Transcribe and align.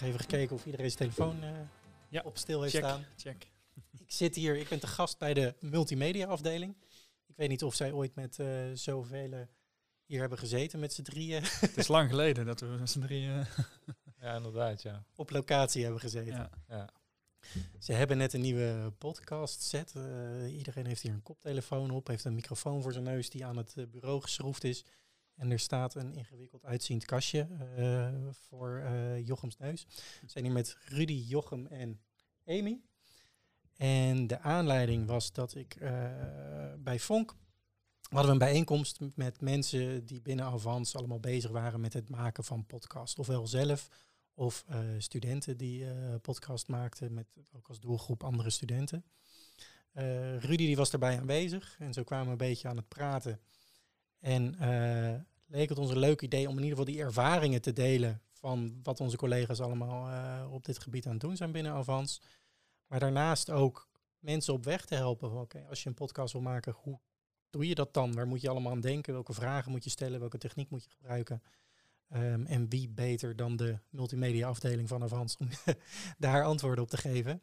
nog 0.00 0.08
even 0.08 0.20
gekeken 0.20 0.56
of 0.56 0.64
iedereen 0.64 0.90
zijn 0.90 1.10
telefoon 1.10 1.42
eh, 1.42 1.50
Ja, 2.08 2.22
op 2.24 2.36
stil 2.36 2.62
heeft 2.62 2.74
check. 2.74 2.84
staan. 2.84 3.04
Check. 3.16 3.46
Ik 3.98 4.12
zit 4.12 4.34
hier, 4.34 4.56
ik 4.56 4.68
ben 4.68 4.80
te 4.80 4.86
gast 4.86 5.18
bij 5.18 5.34
de 5.34 5.54
multimedia 5.60 6.26
afdeling. 6.26 6.76
Ik 7.26 7.36
weet 7.36 7.48
niet 7.48 7.62
of 7.62 7.74
zij 7.74 7.92
ooit 7.92 8.14
met 8.14 8.38
eh 8.38 8.46
zoveel 8.74 9.46
hier 10.06 10.20
hebben 10.20 10.38
gezeten 10.38 10.80
met 10.80 10.92
z'n 10.92 11.02
drieën 11.02 11.42
Het 11.60 11.76
is 11.76 11.88
lang 11.88 12.10
geleden 12.10 12.46
dat 12.46 12.60
we 12.60 12.66
met 12.66 12.90
z'n 12.90 13.00
drieën... 13.00 13.46
Ja, 14.20 14.36
inderdaad, 14.36 14.82
ja. 14.82 15.04
op 15.16 15.30
locatie 15.30 15.82
hebben 15.82 16.00
gezeten. 16.00 16.32
ja. 16.32 16.50
ja. 16.68 16.88
Ze 17.78 17.92
hebben 17.92 18.16
net 18.16 18.32
een 18.32 18.40
nieuwe 18.40 18.92
podcast 18.98 19.62
set. 19.62 19.94
Eh, 19.96 20.56
iedereen 20.56 20.86
heeft 20.86 21.02
hier 21.02 21.12
een 21.12 21.22
koptelefoon 21.22 21.90
op, 21.90 22.06
heeft 22.06 22.24
een 22.24 22.34
microfoon 22.34 22.82
voor 22.82 22.92
zijn 22.92 23.04
neus 23.04 23.30
die 23.30 23.44
aan 23.44 23.56
het 23.56 23.74
eh, 23.76 23.84
bureau 23.86 24.20
geschroefd 24.20 24.64
is. 24.64 24.84
En 25.36 25.50
er 25.50 25.58
staat 25.58 25.94
een 25.94 26.12
ingewikkeld 26.12 26.64
uitziend 26.64 27.04
kastje 27.04 27.48
eh, 27.76 28.30
voor 28.30 28.78
eh, 28.78 29.26
Jochems 29.26 29.58
neus. 29.58 29.86
We 30.20 30.28
zijn 30.28 30.44
hier 30.44 30.52
met 30.52 30.76
Rudy, 30.84 31.24
Jochem 31.28 31.66
en 31.66 32.00
Amy. 32.46 32.80
En 33.76 34.26
de 34.26 34.40
aanleiding 34.40 35.06
was 35.06 35.32
dat 35.32 35.54
ik 35.54 35.74
eh, 35.74 36.10
bij 36.78 36.98
Vonk 36.98 37.34
hadden 38.02 38.36
we 38.36 38.44
een 38.44 38.50
bijeenkomst 38.50 38.98
met 39.14 39.40
mensen 39.40 40.06
die 40.06 40.22
binnen 40.22 40.44
Avans 40.44 40.96
allemaal 40.96 41.20
bezig 41.20 41.50
waren 41.50 41.80
met 41.80 41.92
het 41.92 42.08
maken 42.08 42.44
van 42.44 42.66
podcast. 42.66 43.18
Ofwel 43.18 43.46
zelf, 43.46 43.88
of 44.34 44.64
studenten 44.98 45.56
die 45.56 45.86
podcast 46.20 46.68
maakten, 46.68 47.14
met 47.14 47.26
ook 47.52 47.68
als 47.68 47.80
doelgroep 47.80 48.24
andere 48.24 48.50
studenten. 48.50 49.04
Rudy 50.38 50.56
die 50.56 50.76
was 50.76 50.90
daarbij 50.90 51.18
aanwezig 51.18 51.76
en 51.78 51.92
zo 51.92 52.02
kwamen 52.02 52.26
we 52.26 52.32
een 52.32 52.36
beetje 52.36 52.68
aan 52.68 52.76
het 52.76 52.88
praten. 52.88 53.40
En 54.20 54.54
leek 55.46 55.68
het 55.68 55.78
ons 55.78 55.90
een 55.90 55.98
leuk 55.98 56.22
idee 56.22 56.48
om 56.48 56.56
in 56.56 56.62
ieder 56.62 56.78
geval 56.78 56.92
die 56.92 57.02
ervaringen 57.02 57.62
te 57.62 57.72
delen 57.72 58.22
van 58.32 58.80
wat 58.82 59.00
onze 59.00 59.16
collega's 59.16 59.60
allemaal 59.60 60.08
eh, 60.08 60.52
op 60.52 60.64
dit 60.64 60.78
gebied 60.78 61.06
aan 61.06 61.12
het 61.12 61.20
doen 61.20 61.36
zijn 61.36 61.52
binnen 61.52 61.72
Avans. 61.72 62.20
Maar 62.86 63.00
daarnaast 63.00 63.50
ook 63.50 63.88
mensen 64.18 64.52
op 64.52 64.64
weg 64.64 64.84
te 64.84 64.94
helpen. 64.94 65.40
Oké, 65.40 65.66
als 65.68 65.82
je 65.82 65.88
een 65.88 65.94
podcast 65.94 66.32
wil 66.32 66.42
maken, 66.42 66.74
hoe 66.76 66.98
doe 67.50 67.68
je 67.68 67.74
dat 67.74 67.94
dan? 67.94 68.14
Waar 68.14 68.26
moet 68.26 68.40
je 68.40 68.48
allemaal 68.48 68.72
aan 68.72 68.80
denken? 68.80 69.12
Welke 69.12 69.32
vragen 69.32 69.70
moet 69.70 69.84
je 69.84 69.90
stellen? 69.90 70.20
Welke 70.20 70.38
techniek 70.38 70.70
moet 70.70 70.84
je 70.84 70.90
gebruiken? 70.90 71.42
Ehm, 72.08 72.44
en 72.46 72.68
wie 72.68 72.88
beter 72.88 73.36
dan 73.36 73.56
de 73.56 73.78
multimedia 73.90 74.48
afdeling 74.48 74.88
van 74.88 75.02
Avans 75.02 75.36
om 75.36 75.48
daar 76.18 76.44
antwoorden 76.44 76.84
op 76.84 76.90
te 76.90 76.96
geven. 76.96 77.42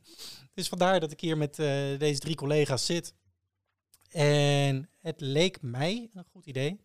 Dus 0.54 0.68
vandaar 0.68 1.00
dat 1.00 1.12
ik 1.12 1.20
hier 1.20 1.38
met 1.38 1.60
eh, 1.60 2.00
deze 2.00 2.20
drie 2.20 2.36
collega's 2.36 2.86
zit. 2.86 3.14
En 4.10 4.90
het 5.00 5.22
leek 5.22 5.62
mij 5.62 6.10
een 6.14 6.26
goed 6.32 6.46
idee 6.46 6.80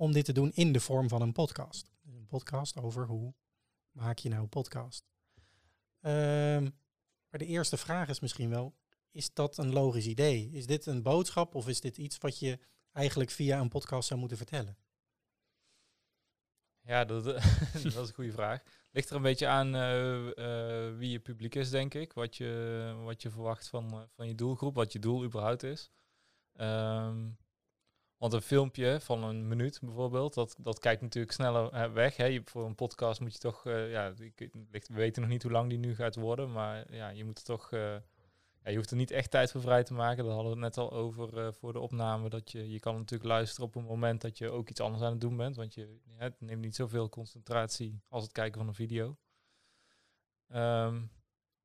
om 0.00 0.12
dit 0.12 0.24
te 0.24 0.32
doen 0.32 0.50
in 0.54 0.72
de 0.72 0.80
vorm 0.80 1.08
van 1.08 1.22
een 1.22 1.32
podcast. 1.32 1.90
Dus 2.02 2.14
een 2.14 2.26
podcast 2.26 2.76
over 2.76 3.06
hoe 3.06 3.34
maak 3.90 4.18
je 4.18 4.28
nou 4.28 4.42
een 4.42 4.48
podcast. 4.48 5.04
Ehm, 6.00 6.62
maar 7.28 7.38
de 7.38 7.46
eerste 7.46 7.76
vraag 7.76 8.08
is 8.08 8.20
misschien 8.20 8.50
wel, 8.50 8.74
is 9.10 9.34
dat 9.34 9.58
een 9.58 9.72
logisch 9.72 10.06
idee? 10.06 10.50
Is 10.52 10.66
dit 10.66 10.86
een 10.86 11.02
boodschap 11.02 11.54
of 11.54 11.68
is 11.68 11.80
dit 11.80 11.98
iets 11.98 12.18
wat 12.18 12.38
je 12.38 12.58
eigenlijk 12.92 13.30
via 13.30 13.60
een 13.60 13.68
podcast 13.68 14.08
zou 14.08 14.20
moeten 14.20 14.36
vertellen? 14.36 14.76
Ja, 16.80 17.04
dat, 17.04 17.24
dat 17.24 17.84
is 17.84 17.94
een 17.94 18.14
goede 18.14 18.32
vraag. 18.32 18.62
Ligt 18.90 19.10
er 19.10 19.16
een 19.16 19.22
beetje 19.22 19.46
aan 19.46 19.74
eh, 19.74 20.26
eh, 20.26 20.96
wie 20.96 21.10
je 21.10 21.20
publiek 21.20 21.54
is, 21.54 21.70
denk 21.70 21.94
ik. 21.94 22.12
Wat 22.12 22.36
je, 22.36 22.92
wat 23.04 23.22
je 23.22 23.30
verwacht 23.30 23.68
van, 23.68 23.92
eh, 23.92 24.00
van 24.14 24.28
je 24.28 24.34
doelgroep, 24.34 24.74
wat 24.74 24.92
je 24.92 24.98
doel 24.98 25.24
überhaupt 25.24 25.62
is. 25.62 25.90
Ehm, 26.52 27.28
want 28.20 28.32
een 28.32 28.42
filmpje 28.42 29.00
van 29.00 29.24
een 29.24 29.48
minuut 29.48 29.78
bijvoorbeeld, 29.82 30.34
dat, 30.34 30.56
dat 30.58 30.78
kijkt 30.78 31.02
natuurlijk 31.02 31.32
sneller 31.32 31.72
eh, 31.72 31.92
weg. 31.92 32.16
Hè. 32.16 32.24
Je, 32.24 32.42
voor 32.44 32.66
een 32.66 32.74
podcast 32.74 33.20
moet 33.20 33.32
je 33.32 33.38
toch, 33.38 33.66
eh, 33.66 33.90
ja, 33.90 34.12
ik, 34.18 34.48
we 34.70 34.80
weten 34.88 35.22
nog 35.22 35.30
niet 35.30 35.42
hoe 35.42 35.52
lang 35.52 35.68
die 35.68 35.78
nu 35.78 35.94
gaat 35.94 36.14
worden, 36.14 36.52
maar 36.52 36.94
ja, 36.94 37.08
je 37.08 37.24
moet 37.24 37.44
toch, 37.44 37.72
eh, 37.72 37.80
ja, 38.62 38.70
je 38.70 38.76
hoeft 38.76 38.90
er 38.90 38.96
niet 38.96 39.10
echt 39.10 39.30
tijd 39.30 39.50
voor 39.50 39.60
vrij 39.60 39.84
te 39.84 39.94
maken. 39.94 40.24
Daar 40.24 40.34
hadden 40.34 40.52
we 40.52 40.64
het 40.64 40.76
net 40.76 40.84
al 40.84 40.92
over 40.92 41.54
voor 41.54 41.72
de 41.72 41.78
opname, 41.78 42.28
dat 42.28 42.52
je, 42.52 42.70
je 42.70 42.80
kan 42.80 42.94
natuurlijk 42.94 43.30
luisteren 43.30 43.66
op 43.66 43.74
een 43.74 43.84
moment 43.84 44.20
dat 44.20 44.38
je 44.38 44.50
ook 44.50 44.68
iets 44.68 44.80
anders 44.80 45.02
aan 45.02 45.12
het 45.12 45.20
doen 45.20 45.36
bent, 45.36 45.56
want 45.56 45.74
je 45.74 45.98
ja, 46.04 46.22
het 46.22 46.40
neemt 46.40 46.62
niet 46.62 46.76
zoveel 46.76 47.08
concentratie 47.08 48.00
als 48.08 48.22
het 48.22 48.32
kijken 48.32 48.58
van 48.58 48.68
een 48.68 48.74
video. 48.74 49.16
Ehm, 50.48 51.02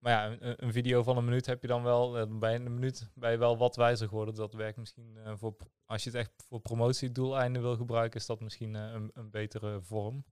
maar 0.06 0.14
ja, 0.14 0.38
een, 0.40 0.64
een 0.66 0.72
video 0.72 1.04
van 1.04 1.18
een 1.18 1.26
minuut 1.26 1.46
heb 1.46 1.62
je 1.62 1.68
dan 1.68 1.84
wel, 1.84 2.18
eh, 2.18 2.38
bij 2.40 2.56
een 2.56 2.74
minuut 2.74 3.10
ben 3.14 3.32
je 3.32 3.38
wel 3.38 3.58
wat 3.58 3.76
wijzer 3.76 4.08
geworden. 4.08 4.36
Dat 4.36 4.54
werkt 4.54 4.78
misschien 4.78 5.18
eh, 5.18 5.38
voor, 5.38 5.56
als 5.86 6.04
je 6.04 6.10
het 6.10 6.20
echt 6.20 6.32
voor 6.48 6.60
promotiedoeleinden 6.60 7.62
wil 7.62 7.76
gebruiken, 7.76 8.20
is 8.20 8.26
dat 8.26 8.40
misschien 8.40 8.76
eh, 8.76 8.92
een, 8.92 9.12
een 9.14 9.30
betere 9.30 9.82
vorm. 9.82 10.26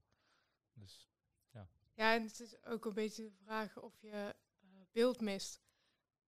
Dus 0.72 1.08
Ja, 1.94 2.14
en 2.14 2.22
het 2.22 2.40
is 2.40 2.64
ook 2.64 2.84
een 2.84 2.94
beetje 2.94 3.22
de 3.22 3.36
vraag 3.44 3.80
of 3.80 4.00
je 4.00 4.34
beeld 4.92 5.20
mist. 5.20 5.60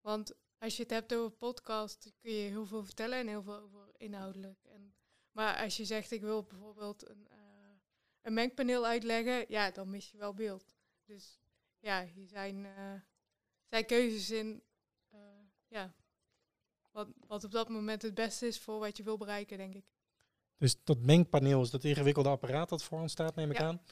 Want 0.01 0.35
als 0.59 0.77
je 0.77 0.83
het 0.83 0.93
hebt 0.93 1.15
over 1.15 1.31
podcast, 1.31 2.13
kun 2.19 2.33
je 2.33 2.49
heel 2.49 2.67
veel 2.67 2.85
vertellen 2.85 3.19
en 3.19 3.29
heel 3.29 3.43
veel 3.43 3.59
over 3.59 3.89
inhoudelijk. 3.97 4.65
En, 4.65 4.95
maar 5.33 5.63
als 5.63 5.77
je 5.77 5.85
zegt, 5.85 6.11
ik 6.11 6.21
wil 6.21 6.43
bijvoorbeeld 6.43 7.09
een, 7.09 7.29
een 8.23 8.35
mengpaneel 8.35 8.87
uitleggen, 8.87 9.45
ja, 9.49 9.71
dan 9.71 9.91
mis 9.91 10.11
je 10.11 10.19
wel 10.19 10.35
beeld. 10.35 10.77
Dus 11.05 11.41
ja, 11.79 12.05
hier 12.05 12.29
zijn, 12.29 12.67
zijn 13.69 13.87
keuzes 13.87 14.31
in, 14.31 14.63
eh, 15.11 15.19
ja, 15.69 15.95
wat, 16.93 17.09
wat 17.27 17.45
op 17.45 17.51
dat 17.51 17.69
moment 17.69 18.03
het 18.03 18.15
beste 18.15 18.47
is 18.47 18.59
voor 18.61 18.79
wat 18.79 18.97
je 18.97 19.03
wil 19.03 19.17
bereiken, 19.17 19.59
denk 19.59 19.75
ik. 19.75 19.85
Dus 20.59 20.85
dat 20.85 20.99
mengpaneel 20.99 21.63
is 21.63 21.71
dat 21.71 21.85
ingewikkelde 21.85 22.29
apparaat 22.29 22.69
dat 22.69 22.83
voor 22.83 23.01
ons 23.01 23.13
staat, 23.13 23.35
neem 23.35 23.51
ik 23.51 23.59
Ja. 23.59 23.67
aan. 23.67 23.83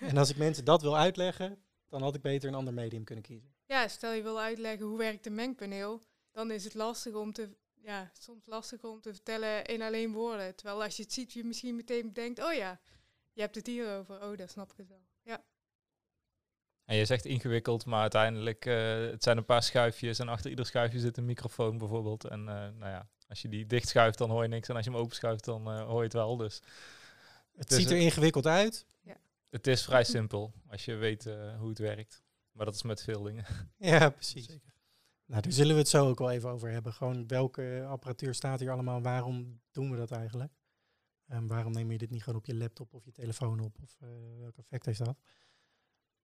En 0.00 0.16
als 0.16 0.30
ik 0.30 0.36
mensen 0.36 0.64
dat 0.64 0.82
wil 0.82 0.96
uitleggen, 0.96 1.62
dan 1.88 2.02
had 2.02 2.14
ik 2.14 2.22
beter 2.22 2.48
een 2.48 2.54
ander 2.54 2.74
medium 2.74 3.04
kunnen 3.04 3.24
kiezen. 3.24 3.54
Ja, 3.66 3.88
stel 3.88 4.12
je 4.12 4.22
wil 4.22 4.40
uitleggen 4.40 4.86
hoe 4.86 4.98
werkt 4.98 5.26
een 5.26 5.34
mengpaneel, 5.34 6.02
dan 6.30 6.50
is 6.50 6.64
het 6.64 6.74
lastig 6.74 7.14
om 7.14 7.32
te, 7.32 7.56
ja, 7.74 8.10
soms 8.18 8.46
lastig 8.46 8.84
om 8.84 9.00
te 9.00 9.12
vertellen 9.12 9.64
in 9.64 9.82
alleen 9.82 10.12
woorden. 10.12 10.54
Terwijl 10.54 10.82
als 10.82 10.96
je 10.96 11.02
het 11.02 11.12
ziet, 11.12 11.32
je 11.32 11.44
misschien 11.44 11.76
meteen 11.76 12.12
denkt, 12.12 12.44
oh 12.44 12.52
ja, 12.52 12.80
je 13.32 13.40
hebt 13.40 13.54
het 13.54 13.66
hierover. 13.66 14.22
Oh, 14.22 14.36
dat 14.36 14.50
snap 14.50 14.70
ik 14.70 14.76
het 14.76 14.88
wel. 14.88 15.06
Ja, 15.22 15.44
En 16.92 16.98
je 16.98 17.04
zegt 17.04 17.24
ingewikkeld, 17.24 17.84
maar 17.84 18.00
uiteindelijk 18.00 18.66
uh, 18.66 19.10
het 19.10 19.22
zijn 19.22 19.36
een 19.36 19.44
paar 19.44 19.62
schuifjes 19.62 20.18
en 20.18 20.28
achter 20.28 20.50
ieder 20.50 20.66
schuifje 20.66 20.98
zit 20.98 21.16
een 21.16 21.24
microfoon 21.24 21.78
bijvoorbeeld. 21.78 22.24
En 22.24 22.40
uh, 22.40 22.46
nou 22.46 22.86
ja, 22.86 23.08
als 23.28 23.42
je 23.42 23.48
die 23.48 23.66
dicht 23.66 23.88
schuift, 23.88 24.18
dan 24.18 24.30
hoor 24.30 24.42
je 24.42 24.48
niks. 24.48 24.68
En 24.68 24.76
als 24.76 24.84
je 24.84 24.90
hem 24.90 25.00
open 25.00 25.16
schuift, 25.16 25.44
dan 25.44 25.68
uh, 25.68 25.84
hoor 25.84 25.98
je 25.98 26.04
het 26.04 26.12
wel. 26.12 26.36
Dus 26.36 26.54
het, 26.54 27.68
het 27.68 27.72
ziet 27.72 27.90
er 27.90 27.96
ingewikkeld 27.96 28.46
uit. 28.46 28.86
Ja. 29.00 29.16
Het 29.50 29.66
is 29.66 29.82
vrij 29.84 30.04
simpel 30.04 30.52
als 30.68 30.84
je 30.84 30.94
weet 30.94 31.26
uh, 31.26 31.58
hoe 31.58 31.68
het 31.68 31.78
werkt. 31.78 32.22
Maar 32.50 32.64
dat 32.64 32.74
is 32.74 32.82
met 32.82 33.02
veel 33.02 33.22
dingen. 33.22 33.44
Ja, 33.76 34.10
precies. 34.10 34.46
Zeker. 34.46 34.74
Nou, 35.26 35.42
daar 35.42 35.52
zullen 35.52 35.74
we 35.74 35.80
het 35.80 35.88
zo 35.88 36.08
ook 36.08 36.18
wel 36.18 36.30
even 36.30 36.50
over 36.50 36.70
hebben. 36.70 36.92
Gewoon 36.92 37.26
welke 37.26 37.86
apparatuur 37.88 38.34
staat 38.34 38.60
hier 38.60 38.70
allemaal? 38.70 39.02
Waarom 39.02 39.60
doen 39.70 39.90
we 39.90 39.96
dat 39.96 40.10
eigenlijk? 40.10 40.52
En 41.26 41.46
waarom 41.46 41.72
neem 41.72 41.90
je 41.90 41.98
dit 41.98 42.10
niet 42.10 42.22
gewoon 42.22 42.38
op 42.38 42.46
je 42.46 42.54
laptop 42.54 42.94
of 42.94 43.04
je 43.04 43.12
telefoon 43.12 43.60
op? 43.60 43.76
Of 43.82 43.96
uh, 44.02 44.08
welk 44.38 44.56
effect 44.56 44.86
heeft 44.86 45.04
dat? 45.04 45.16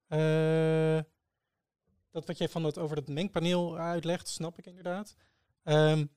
Uh, 0.09 1.01
dat 2.11 2.27
wat 2.27 2.39
jij 2.39 2.49
van 2.49 2.65
het, 2.65 2.79
over 2.79 2.97
dat 2.97 3.09
mengpaneel 3.09 3.79
uitlegt, 3.79 4.29
snap 4.29 4.59
ik 4.59 4.67
inderdaad. 4.67 5.17
Um, 5.63 6.11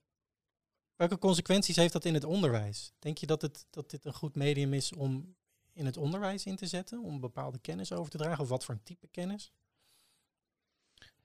welke 0.96 1.18
consequenties 1.18 1.76
heeft 1.76 1.94
dat 1.94 2.06
in 2.06 2.14
het 2.14 2.24
onderwijs? 2.24 2.94
Denk 3.00 3.18
je 3.18 3.26
dat, 3.26 3.42
het, 3.42 3.66
dat 3.70 3.90
dit 3.90 4.06
een 4.06 4.14
goed 4.14 4.36
medium 4.36 4.74
is 4.74 4.94
om 4.94 5.36
in 5.74 5.86
het 5.86 5.98
onderwijs 5.98 6.46
in 6.46 6.56
te 6.56 6.68
zetten? 6.68 7.04
Om 7.04 7.20
bepaalde 7.20 7.60
kennis 7.60 7.92
over 7.92 8.12
te 8.12 8.18
dragen? 8.18 8.44
Of 8.44 8.50
wat 8.50 8.66
voor 8.66 8.74
een 8.74 8.84
type 8.84 9.08
kennis? 9.08 9.52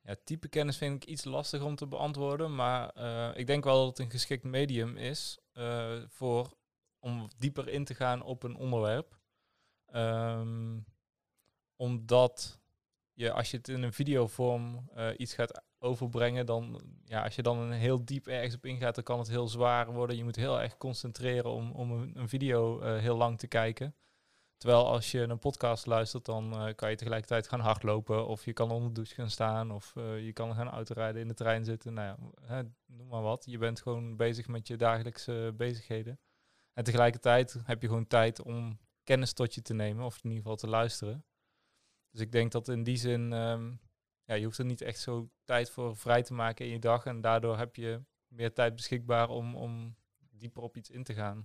Ja, 0.03 0.17
type 0.25 0.49
kennis 0.49 0.77
vind 0.77 1.03
ik 1.03 1.09
iets 1.09 1.25
lastig 1.25 1.63
om 1.63 1.77
te 1.77 1.87
beantwoorden. 1.87 2.55
Maar 2.55 2.97
uh, 2.97 3.39
ik 3.39 3.47
denk 3.47 3.65
wel 3.65 3.79
dat 3.79 3.89
het 3.89 3.99
een 3.99 4.11
geschikt 4.11 4.45
medium 4.45 4.97
is 4.97 5.39
uh, 5.55 6.03
voor, 6.09 6.57
om 6.99 7.29
dieper 7.39 7.69
in 7.69 7.85
te 7.85 7.95
gaan 7.95 8.23
op 8.23 8.43
een 8.43 8.57
onderwerp. 8.57 9.19
Um, 9.95 10.85
omdat 11.77 12.61
je, 13.13 13.33
als 13.33 13.51
je 13.51 13.57
het 13.57 13.69
in 13.69 13.83
een 13.83 13.93
videovorm 13.93 14.91
uh, 14.97 15.09
iets 15.17 15.35
gaat 15.35 15.63
overbrengen, 15.79 16.47
dan, 16.47 16.81
ja, 17.05 17.23
als 17.23 17.37
je 17.37 17.43
dan 17.43 17.59
een 17.59 17.73
heel 17.73 18.05
diep 18.05 18.27
ergens 18.27 18.55
op 18.55 18.65
ingaat, 18.65 18.95
dan 18.95 19.05
kan 19.05 19.19
het 19.19 19.29
heel 19.29 19.49
zwaar 19.49 19.93
worden. 19.93 20.17
Je 20.17 20.25
moet 20.25 20.37
heel 20.37 20.61
erg 20.61 20.77
concentreren 20.77 21.51
om, 21.51 21.73
om 21.73 21.91
een, 21.91 22.19
een 22.19 22.29
video 22.29 22.83
uh, 22.83 22.99
heel 22.99 23.17
lang 23.17 23.39
te 23.39 23.47
kijken. 23.47 23.95
Terwijl 24.57 24.87
als 24.87 25.11
je 25.11 25.21
een 25.21 25.39
podcast 25.39 25.87
luistert, 25.87 26.25
dan 26.25 26.67
uh, 26.67 26.75
kan 26.75 26.91
je 26.91 26.97
tegelijkertijd 26.97 27.49
gaan 27.49 27.61
hardlopen. 27.61 28.27
Of 28.27 28.45
je 28.45 28.53
kan 28.53 28.71
onder 28.71 28.89
de 28.89 28.95
douche 28.95 29.15
gaan 29.15 29.31
staan. 29.31 29.71
Of 29.71 29.93
je 29.95 30.31
kan 30.33 30.55
gaan 30.55 30.69
autorijden, 30.69 31.21
in 31.21 31.29
de 31.29 31.35
trein 31.35 31.65
zitten. 31.65 31.95
Nou 31.95 32.07
ja, 32.07 32.47
hè, 32.47 32.63
noem 32.87 33.07
maar 33.09 33.23
wat. 33.23 33.45
Je 33.47 33.59
bent 33.59 33.83
gewoon 33.83 34.17
bezig 34.17 34.49
met 34.49 34.67
je 34.67 34.77
dagelijkse 34.77 35.55
bezigheden. 35.57 36.21
En 36.73 36.85
tegelijkertijd 36.85 37.61
heb 37.65 37.83
je 37.83 37.89
gewoon 37.89 38.07
tijd 38.07 38.43
om 38.43 38.79
kennis 39.05 39.33
tot 39.33 39.55
je 39.55 39.63
te 39.63 39.75
nemen. 39.75 40.05
Of 40.05 40.17
in 40.17 40.23
ieder 40.31 40.43
geval 40.43 40.57
te 40.57 40.69
luisteren. 40.69 41.25
Dus 42.17 42.25
ik 42.25 42.33
denk 42.33 42.53
dat 42.53 42.69
in 42.69 42.83
die 42.83 42.97
zin, 42.97 43.33
um, 43.33 43.81
ja, 44.25 44.35
je 44.35 44.45
hoeft 44.45 44.59
er 44.59 44.65
niet 44.65 44.81
echt 44.81 45.01
zo 45.01 45.31
tijd 45.45 45.71
voor 45.71 45.97
vrij 45.97 46.23
te 46.23 46.35
maken 46.35 46.67
in 46.67 46.73
je 46.73 46.79
dag. 46.79 47.07
En 47.07 47.21
daardoor 47.21 47.59
heb 47.59 47.77
je 47.77 48.03
meer 48.29 48.53
tijd 48.53 48.75
beschikbaar 48.75 49.29
om, 49.29 49.57
om 49.57 49.97
dieper 50.31 50.63
op 50.63 50.77
iets 50.77 50.91
in 50.91 51.03
te 51.05 51.15
gaan. 51.15 51.45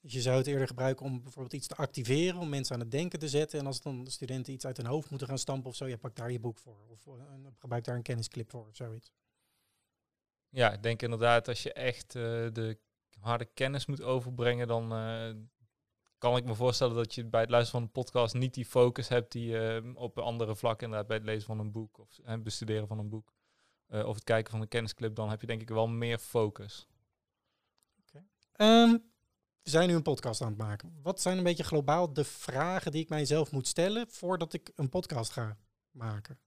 Dus 0.00 0.12
je 0.12 0.20
zou 0.20 0.36
het 0.36 0.46
eerder 0.46 0.66
gebruiken 0.66 1.06
om 1.06 1.22
bijvoorbeeld 1.22 1.54
iets 1.54 1.66
te 1.66 1.74
activeren, 1.76 2.40
om 2.40 2.48
mensen 2.48 2.74
aan 2.74 2.80
het 2.80 2.90
denken 2.90 3.18
te 3.18 3.28
zetten. 3.28 3.58
En 3.58 3.66
als 3.66 3.82
dan 3.82 4.04
de 4.04 4.10
studenten 4.10 4.52
iets 4.52 4.66
uit 4.66 4.76
hun 4.76 4.86
hoofd 4.86 5.10
moeten 5.10 5.28
gaan 5.28 5.38
stampen 5.38 5.70
of 5.70 5.76
zo, 5.76 5.86
ja, 5.86 5.96
pak 5.96 6.16
daar 6.16 6.30
je 6.32 6.40
boek 6.40 6.58
voor. 6.58 6.88
Of 6.88 7.06
een- 7.06 7.54
gebruik 7.58 7.84
daar 7.84 7.96
een 7.96 8.02
kennisclip 8.02 8.50
voor 8.50 8.66
of 8.66 8.76
zoiets. 8.76 9.12
Ja, 10.48 10.72
ik 10.72 10.82
denk 10.82 11.02
inderdaad, 11.02 11.48
als 11.48 11.62
je 11.62 11.72
echt 11.72 12.14
eh, 12.14 12.22
de 12.52 12.78
harde 13.20 13.44
kennis 13.44 13.86
moet 13.86 14.02
overbrengen, 14.02 14.66
dan 14.66 14.92
eh, 14.92 15.30
kan 16.20 16.36
ik 16.36 16.44
me 16.44 16.54
voorstellen 16.54 16.94
dat 16.96 17.14
je 17.14 17.24
bij 17.24 17.40
het 17.40 17.50
luisteren 17.50 17.80
van 17.80 17.88
een 17.88 18.02
podcast 18.02 18.34
niet 18.34 18.54
die 18.54 18.64
focus 18.64 19.08
hebt 19.08 19.32
die 19.32 19.46
je 19.46 19.92
op 19.94 20.18
andere 20.18 20.56
vlakken, 20.56 20.84
inderdaad 20.84 21.08
bij 21.08 21.16
het 21.16 21.26
lezen 21.26 21.46
van 21.46 21.58
een 21.58 21.72
boek 21.72 21.98
of 21.98 22.20
bestuderen 22.42 22.86
van 22.86 22.98
een 22.98 23.08
boek 23.08 23.32
eh, 23.86 24.06
of 24.06 24.14
het 24.14 24.24
kijken 24.24 24.50
van 24.50 24.60
een 24.60 24.68
kennisclip, 24.68 25.14
dan 25.14 25.30
heb 25.30 25.40
je 25.40 25.46
denk 25.46 25.60
ik 25.60 25.68
wel 25.68 25.88
meer 25.88 26.18
focus. 26.18 26.86
Ehm, 28.52 28.98
we 29.62 29.70
zijn 29.70 29.88
nu 29.88 29.94
een 29.94 30.02
podcast 30.02 30.40
aan 30.40 30.48
het 30.48 30.58
maken. 30.58 30.98
Wat 31.02 31.20
zijn 31.20 31.38
een 31.38 31.44
beetje 31.44 31.64
globaal 31.64 32.12
de 32.12 32.24
vragen 32.24 32.92
die 32.92 33.02
ik 33.02 33.08
mijzelf 33.08 33.52
moet 33.52 33.66
stellen 33.66 34.10
voordat 34.10 34.52
ik 34.52 34.72
een 34.74 34.88
podcast 34.88 35.32
ga 35.32 35.56
maken? 35.90 36.38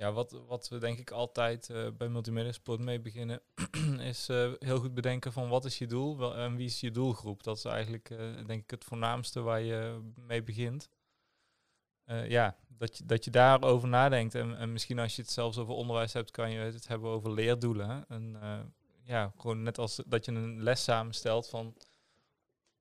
Ja, 0.00 0.12
wat, 0.12 0.40
wat 0.46 0.68
we 0.68 0.78
denk 0.78 0.98
ik 0.98 1.10
altijd 1.10 1.70
eh, 1.70 1.86
bij 1.98 2.08
Multimedia 2.08 2.52
Sport 2.52 2.80
mee 2.80 3.00
beginnen, 3.00 3.40
is 4.12 4.28
eh, 4.28 4.52
heel 4.58 4.78
goed 4.78 4.94
bedenken 4.94 5.32
van 5.32 5.48
wat 5.48 5.64
is 5.64 5.78
je 5.78 5.86
doel 5.86 6.36
en 6.36 6.56
wie 6.56 6.66
is 6.66 6.80
je 6.80 6.90
doelgroep. 6.90 7.42
Dat 7.42 7.56
is 7.56 7.64
eigenlijk 7.64 8.10
eh, 8.10 8.18
denk 8.46 8.62
ik 8.62 8.70
het 8.70 8.84
voornaamste 8.84 9.40
waar 9.40 9.60
je 9.60 10.10
mee 10.14 10.42
begint. 10.42 10.88
Ja, 12.04 12.56
dat 12.68 12.98
je, 12.98 13.04
dat 13.04 13.24
je 13.24 13.30
daarover 13.30 13.88
nadenkt. 13.88 14.34
En, 14.34 14.56
en 14.56 14.72
misschien 14.72 14.98
als 14.98 15.16
je 15.16 15.22
het 15.22 15.30
zelfs 15.30 15.58
over 15.58 15.74
onderwijs 15.74 16.12
hebt, 16.12 16.30
kan 16.30 16.50
je 16.50 16.58
het 16.58 16.88
hebben 16.88 17.10
over 17.10 17.32
leerdoelen. 17.32 18.04
En 18.08 18.36
ja, 19.02 19.32
gewoon 19.36 19.62
net 19.62 19.78
als 19.78 20.02
dat 20.06 20.24
je 20.24 20.32
een 20.32 20.62
les 20.62 20.82
samenstelt 20.84 21.48
van 21.48 21.76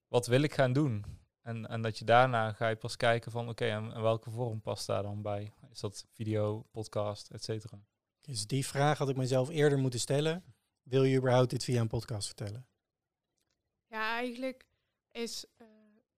wat 0.08 0.28
wil 0.28 0.42
ik 0.42 0.54
gaan 0.54 0.74
doen? 0.74 1.06
En, 1.42 1.68
en 1.68 1.82
dat 1.82 1.98
je 1.98 2.06
daarna 2.06 2.52
ga 2.52 2.68
je 2.68 2.76
pas 2.76 2.96
kijken 2.96 3.32
van 3.32 3.50
oké, 3.50 3.66
en, 3.66 3.94
en 3.94 4.02
welke 4.02 4.30
vorm 4.30 4.62
past 4.62 4.88
daar 4.88 5.04
dan 5.04 5.22
bij? 5.22 5.54
Is 5.72 5.80
dat 5.80 6.06
video, 6.14 6.62
podcast, 6.72 7.30
et 7.30 7.44
cetera? 7.44 7.86
Dus 8.22 8.48
die 8.48 8.66
vraag 8.66 8.98
had 8.98 9.10
ik 9.10 9.16
mezelf 9.16 9.50
eerder 9.50 9.80
moeten 9.80 10.00
stellen. 10.00 10.44
Wil 10.82 11.04
je 11.04 11.18
überhaupt 11.18 11.50
dit 11.50 11.64
via 11.64 11.82
een 11.82 11.88
podcast 11.88 12.28
vertellen? 12.28 12.68
Ja, 13.88 14.16
eigenlijk 14.16 14.66
is, 15.12 15.46
eh, 15.58 15.68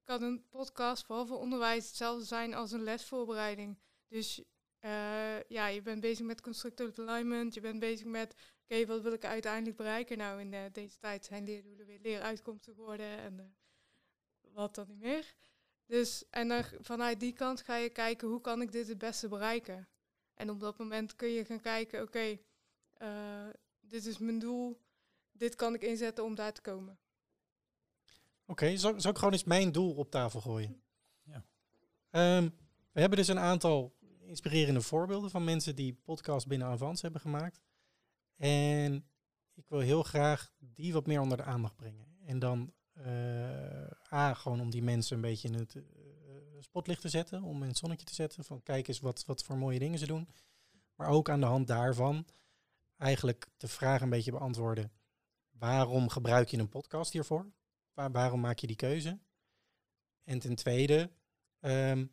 kan 0.04 0.22
een 0.24 0.48
podcast 0.50 1.06
vooral 1.06 1.26
voor 1.26 1.40
onderwijs 1.40 1.88
hetzelfde 1.88 2.26
zijn 2.26 2.54
als 2.54 2.72
een 2.72 2.84
lesvoorbereiding. 2.84 3.80
Dus 4.08 4.44
eh, 4.82 5.42
ja, 5.48 5.68
je 5.68 5.82
bent 5.82 6.02
bezig 6.02 6.26
met 6.26 6.42
constructive 6.42 7.02
alignment, 7.02 7.54
je 7.54 7.62
bent 7.62 7.80
bezig 7.80 8.06
met, 8.06 8.36
oké, 8.64 8.86
wat 8.86 9.02
wil 9.02 9.14
ik 9.14 9.26
uiteindelijk 9.26 9.78
bereiken? 9.78 10.18
Nou, 10.18 10.40
in 10.40 10.54
eh, 10.54 10.62
deze 10.72 10.98
tijd 10.98 11.26
zijn 11.26 11.44
leerdoelen 11.44 11.86
weer 11.86 12.00
leeruitkomsten 12.00 12.74
geworden 12.74 13.18
en 13.18 13.40
eh, 13.40 13.46
wat 14.54 14.76
dan 14.76 14.88
niet 14.88 15.00
meer. 15.00 15.36
Dus, 15.92 16.24
en 16.30 16.48
dan 16.48 16.64
vanuit 16.80 17.20
die 17.20 17.34
kant 17.34 17.62
ga 17.62 17.76
je 17.76 17.90
kijken, 17.90 18.28
hoe 18.28 18.42
kan 18.42 18.62
ik 18.62 18.72
dit 18.72 18.88
het 18.88 18.98
beste 18.98 19.28
bereiken? 19.28 19.88
En 20.34 20.50
op 20.50 20.60
dat 20.60 20.78
moment 20.78 21.16
kun 21.16 21.28
je 21.28 21.46
gaan 21.46 21.60
kijken, 21.60 22.02
oké, 22.02 22.38
eh, 22.94 23.48
dit 23.80 24.06
is 24.06 24.18
mijn 24.18 24.40
doel, 24.40 24.82
dit 25.32 25.56
kan 25.56 25.74
ik 25.74 25.82
inzetten 25.82 26.24
om 26.24 26.36
daar 26.36 26.54
te 26.54 26.62
komen. 26.62 27.00
Oké, 28.46 28.78
zal, 28.78 29.02
zal 29.02 29.12
ik 29.12 29.18
gewoon 29.18 29.34
eens 29.34 29.44
mijn 29.44 29.72
doel 29.72 29.94
op 29.96 30.12
tafel 30.12 30.42
gooien? 30.42 30.82
Ja. 31.24 31.46
Ehm, 32.10 32.50
we 32.92 33.00
hebben 33.00 33.18
dus 33.18 33.28
een 33.28 33.40
aantal 33.40 33.96
inspirerende 34.20 34.82
voorbeelden 34.82 35.30
van 35.30 35.44
mensen 35.44 35.76
die 35.76 35.94
podcast 35.94 36.48
binnen 36.48 36.68
Avans 36.68 37.02
hebben 37.02 37.22
gemaakt. 37.22 37.62
En 38.36 39.10
ik 39.54 39.68
wil 39.68 39.80
heel 39.80 40.04
graag 40.04 40.54
die 40.60 40.94
wat 40.94 41.08
meer 41.08 41.22
onder 41.22 41.38
de 41.38 41.44
aandacht 41.44 41.76
brengen. 41.76 42.18
En 42.26 42.40
dan 42.40 42.74
A, 44.12 44.34
gewoon 44.34 44.62
om 44.62 44.70
die 44.70 44.84
mensen 44.84 45.16
een 45.16 45.22
beetje 45.22 45.48
in 45.48 45.54
het 45.54 45.76
eh, 45.76 45.84
spotlicht 46.60 47.02
te 47.02 47.10
zetten, 47.10 47.44
om 47.44 47.62
in 47.62 47.68
het 47.68 47.78
zonnetje 47.78 48.06
te 48.06 48.14
zetten. 48.14 48.44
Van 48.44 48.64
kijk 48.64 48.88
eens 48.88 49.00
wat, 49.00 49.26
wat 49.26 49.44
voor 49.44 49.58
mooie 49.58 49.80
dingen 49.80 50.00
ze 50.00 50.08
doen. 50.08 50.28
Maar 50.96 51.08
ook 51.10 51.30
aan 51.30 51.40
de 51.40 51.46
hand 51.46 51.68
daarvan 51.68 52.26
eigenlijk 52.98 53.48
de 53.58 53.68
vraag 53.68 54.02
een 54.02 54.10
beetje 54.10 54.32
beantwoorden. 54.32 54.92
Waarom 55.50 56.10
gebruik 56.10 56.48
je 56.50 56.58
een 56.58 56.70
podcast 56.70 57.14
hiervoor? 57.14 57.52
Waar- 57.94 58.12
waarom 58.12 58.40
maak 58.40 58.60
je 58.60 58.68
die 58.68 58.76
keuze? 58.76 59.20
En 60.24 60.40
ten 60.40 60.56
tweede, 60.56 61.12
ehm, 61.60 62.06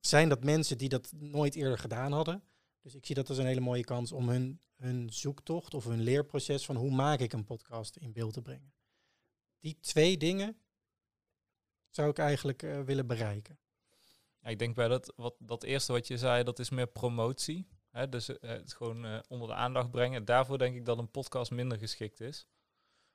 zijn 0.00 0.28
dat 0.28 0.44
mensen 0.44 0.78
die 0.78 0.88
dat 0.88 1.12
nooit 1.12 1.54
eerder 1.54 1.78
gedaan 1.78 2.12
hadden? 2.12 2.42
Dus 2.80 2.94
ik 2.94 3.06
zie 3.06 3.14
dat 3.14 3.28
als 3.28 3.38
een 3.38 3.46
hele 3.46 3.60
mooie 3.60 3.84
kans 3.84 4.12
om 4.12 4.28
hun, 4.28 4.60
hun 4.76 5.12
zoektocht 5.12 5.74
of 5.74 5.84
hun 5.84 6.00
leerproces 6.00 6.64
van 6.64 6.76
hoe 6.76 6.90
maak 6.90 7.20
ik 7.20 7.32
een 7.32 7.44
podcast 7.44 7.96
in 7.96 8.12
beeld 8.12 8.32
te 8.32 8.42
brengen. 8.42 8.74
Die 9.66 9.78
twee 9.80 10.16
dingen 10.16 10.56
zou 11.88 12.10
ik 12.10 12.18
eigenlijk 12.18 12.62
eh, 12.62 12.80
willen 12.80 13.06
bereiken. 13.06 13.58
Ja, 14.40 14.48
ik 14.48 14.58
denk 14.58 14.74
bij 14.74 14.88
dat, 14.88 15.12
wat, 15.16 15.34
dat 15.38 15.62
eerste 15.62 15.92
wat 15.92 16.06
je 16.06 16.18
zei, 16.18 16.44
dat 16.44 16.58
is 16.58 16.70
meer 16.70 16.86
promotie. 16.86 17.68
Hè? 17.90 18.08
Dus 18.08 18.38
eh, 18.38 18.50
het 18.50 18.72
gewoon 18.72 19.04
eh, 19.04 19.18
onder 19.28 19.48
de 19.48 19.54
aandacht 19.54 19.90
brengen. 19.90 20.24
Daarvoor 20.24 20.58
denk 20.58 20.76
ik 20.76 20.84
dat 20.84 20.98
een 20.98 21.10
podcast 21.10 21.50
minder 21.50 21.78
geschikt 21.78 22.20
is. 22.20 22.46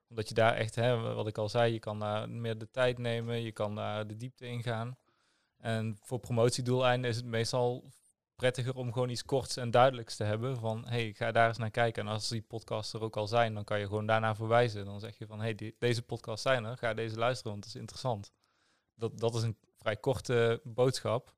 Omdat 0.07 0.27
je 0.27 0.33
daar 0.33 0.55
echt, 0.55 0.75
hè, 0.75 1.13
wat 1.13 1.27
ik 1.27 1.37
al 1.37 1.49
zei, 1.49 1.73
je 1.73 1.79
kan 1.79 1.99
daar 1.99 2.29
meer 2.29 2.57
de 2.57 2.71
tijd 2.71 2.97
nemen, 2.97 3.41
je 3.41 3.51
kan 3.51 3.75
daar 3.75 4.07
de 4.07 4.15
diepte 4.15 4.47
in 4.47 4.63
gaan. 4.63 4.97
En 5.57 5.97
voor 6.01 6.19
promotiedoeleinden 6.19 7.09
is 7.09 7.15
het 7.15 7.25
meestal 7.25 7.91
prettiger 8.41 8.75
om 8.75 8.93
gewoon 8.93 9.09
iets 9.09 9.25
korts 9.25 9.57
en 9.57 9.71
duidelijks 9.71 10.15
te 10.15 10.23
hebben. 10.23 10.57
Van, 10.57 10.87
hey, 10.87 11.13
ga 11.13 11.31
daar 11.31 11.47
eens 11.47 11.57
naar 11.57 11.71
kijken. 11.71 12.07
En 12.07 12.11
als 12.11 12.27
die 12.27 12.41
podcasts 12.41 12.93
er 12.93 13.01
ook 13.01 13.17
al 13.17 13.27
zijn, 13.27 13.53
dan 13.53 13.63
kan 13.63 13.79
je 13.79 13.85
gewoon 13.85 14.05
daarna 14.05 14.35
verwijzen. 14.35 14.85
Dan 14.85 14.99
zeg 14.99 15.17
je 15.17 15.25
van, 15.25 15.41
hey, 15.41 15.73
deze 15.79 16.01
podcasts 16.01 16.41
zijn 16.41 16.65
er, 16.65 16.77
ga 16.77 16.93
deze 16.93 17.17
luisteren, 17.17 17.51
want 17.51 17.63
het 17.63 17.73
is 17.73 17.79
interessant. 17.79 18.31
Dat, 18.95 19.19
dat 19.19 19.35
is 19.35 19.41
een 19.41 19.57
vrij 19.77 19.95
korte 19.95 20.61
boodschap. 20.63 21.35